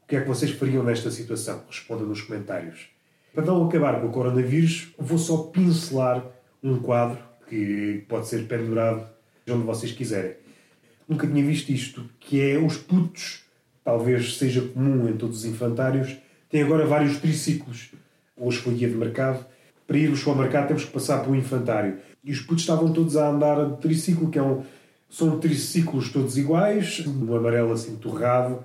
O 0.03 0.07
que 0.09 0.16
é 0.16 0.20
que 0.22 0.29
vocês 0.29 0.51
fariam 0.51 0.83
nesta 0.83 1.11
situação? 1.11 1.62
Respondam 1.68 2.07
nos 2.07 2.22
comentários. 2.22 2.88
Para 3.35 3.44
não 3.44 3.68
acabar 3.68 4.01
com 4.01 4.07
o 4.07 4.11
coronavírus, 4.11 4.88
vou 4.98 5.18
só 5.18 5.37
pincelar 5.44 6.24
um 6.62 6.81
quadro 6.81 7.22
que 7.46 8.05
pode 8.09 8.27
ser 8.27 8.48
pendurado 8.48 9.07
onde 9.46 9.64
vocês 9.64 9.92
quiserem 9.92 10.35
nunca 11.09 11.27
tinha 11.27 11.42
visto 11.42 11.70
isto, 11.70 12.05
que 12.20 12.40
é 12.40 12.59
os 12.59 12.77
putos, 12.77 13.44
talvez 13.83 14.37
seja 14.37 14.61
comum 14.61 15.09
em 15.09 15.16
todos 15.16 15.38
os 15.38 15.44
infantários, 15.46 16.16
têm 16.51 16.62
agora 16.62 16.85
vários 16.85 17.16
triciclos. 17.16 17.90
Hoje 18.37 18.59
foi 18.59 18.74
dia 18.74 18.88
de 18.88 18.94
mercado, 18.94 19.44
para 19.87 19.96
irmos 19.96 20.22
para 20.22 20.33
o 20.33 20.37
mercado 20.37 20.68
temos 20.68 20.85
que 20.85 20.92
passar 20.92 21.22
pelo 21.22 21.35
infantário. 21.35 21.96
E 22.22 22.31
os 22.31 22.40
putos 22.40 22.62
estavam 22.62 22.92
todos 22.92 23.16
a 23.16 23.31
andar 23.31 23.70
de 23.70 23.77
triciclo, 23.79 24.31
que 24.31 24.38
é 24.38 24.42
um, 24.42 24.62
são 25.09 25.38
triciclos 25.38 26.11
todos 26.11 26.37
iguais, 26.37 27.03
um 27.07 27.35
amarelo 27.35 27.73
assim 27.73 27.97
torrado. 27.97 28.62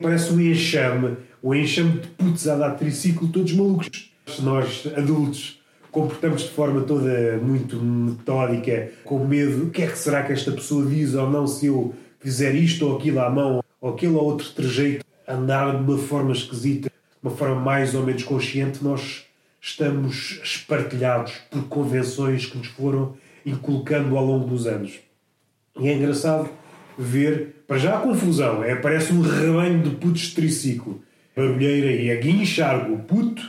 Parece 0.00 0.32
um 0.32 0.40
enxame, 0.40 1.16
um 1.42 1.54
enxame 1.54 2.00
de 2.00 2.08
putos 2.08 2.46
a 2.48 2.68
de 2.68 2.78
triciclo, 2.78 3.28
todos 3.28 3.52
malucos. 3.52 4.10
Nós, 4.40 4.86
adultos, 4.96 5.60
comportamos 5.90 6.42
de 6.42 6.50
forma 6.50 6.82
toda 6.82 7.38
muito 7.38 7.76
metódica, 7.76 8.92
com 9.04 9.24
medo. 9.24 9.64
O 9.64 9.70
que 9.70 9.82
é 9.82 9.86
que 9.86 9.98
será 9.98 10.22
que 10.22 10.32
esta 10.32 10.52
pessoa 10.52 10.86
diz 10.86 11.14
ou 11.14 11.30
não 11.30 11.46
se 11.46 11.66
eu 11.66 11.94
fizer 12.20 12.54
isto 12.54 12.86
ou 12.86 12.96
aquilo 12.96 13.20
à 13.20 13.30
mão, 13.30 13.62
ou 13.80 13.94
aquilo 13.94 14.16
ou 14.16 14.24
outro 14.24 14.50
trejeito? 14.50 15.04
Andar 15.26 15.76
de 15.76 15.82
uma 15.82 15.98
forma 15.98 16.32
esquisita, 16.32 16.88
de 16.88 17.18
uma 17.22 17.30
forma 17.30 17.56
mais 17.56 17.94
ou 17.94 18.02
menos 18.04 18.22
consciente, 18.22 18.82
nós 18.82 19.24
estamos 19.60 20.40
espartilhados 20.42 21.32
por 21.50 21.64
convenções 21.68 22.44
que 22.44 22.58
nos 22.58 22.66
foram 22.66 23.16
inculcando 23.46 24.16
ao 24.16 24.24
longo 24.24 24.46
dos 24.46 24.66
anos. 24.66 24.98
E 25.80 25.88
é 25.88 25.94
engraçado 25.94 26.48
ver, 26.96 27.64
para 27.66 27.78
já 27.78 27.96
a 27.96 28.00
confusão, 28.00 28.62
é, 28.62 28.76
parece 28.76 29.12
um 29.12 29.20
rebanho 29.20 29.82
de 29.82 29.90
putos 29.90 30.22
de 30.22 30.34
triciclo. 30.34 31.00
Barulheira 31.36 31.90
e 31.90 32.12
a 32.12 32.16
guinchar 32.16 32.90
o 32.90 32.98
puto, 32.98 33.42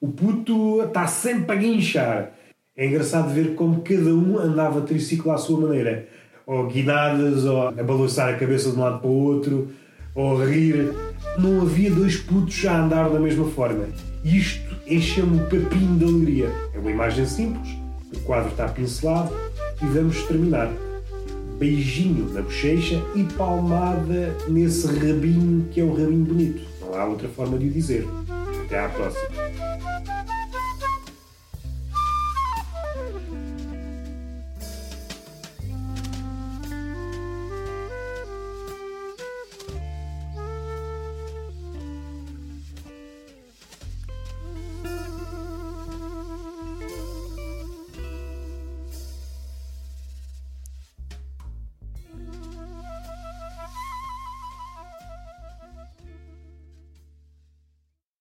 o 0.00 0.08
puto 0.08 0.82
está 0.84 1.06
sempre 1.06 1.52
a 1.52 1.58
guinchar. 1.58 2.32
É 2.76 2.86
engraçado 2.86 3.32
ver 3.32 3.54
como 3.54 3.82
cada 3.82 4.14
um 4.14 4.38
andava 4.38 4.82
triciclo 4.82 5.32
à 5.32 5.36
sua 5.36 5.60
maneira. 5.60 6.08
Ou 6.46 6.66
guinadas, 6.68 7.44
ou 7.44 7.68
a 7.68 7.72
balançar 7.72 8.34
a 8.34 8.36
cabeça 8.36 8.70
de 8.70 8.76
um 8.76 8.80
lado 8.80 9.00
para 9.00 9.08
o 9.08 9.24
outro, 9.24 9.68
ou 10.14 10.40
a 10.40 10.46
rir. 10.46 10.92
Não 11.38 11.62
havia 11.62 11.90
dois 11.90 12.16
putos 12.16 12.64
a 12.66 12.84
andar 12.84 13.10
da 13.10 13.18
mesma 13.18 13.46
forma. 13.46 13.86
Isto 14.24 14.76
encheu-me 14.86 15.38
o 15.38 15.44
papinho 15.44 15.98
de 15.98 16.04
alegria. 16.04 16.48
É 16.72 16.78
uma 16.78 16.90
imagem 16.90 17.26
simples, 17.26 17.68
o 18.14 18.20
quadro 18.20 18.50
está 18.50 18.68
pincelado 18.68 19.32
e 19.82 19.86
vamos 19.86 20.22
terminar. 20.24 20.70
Beijinho 21.58 22.32
na 22.32 22.42
bochecha 22.42 23.00
e 23.14 23.24
palmada 23.36 24.36
nesse 24.48 24.86
rabinho 24.86 25.66
que 25.70 25.80
é 25.80 25.84
um 25.84 25.92
rabinho 25.92 26.24
bonito. 26.24 26.62
Não 26.80 26.94
há 26.94 27.04
outra 27.06 27.28
forma 27.28 27.58
de 27.58 27.66
o 27.66 27.70
dizer. 27.70 28.06
Até 28.64 28.80
à 28.80 28.88
próxima. 28.88 29.43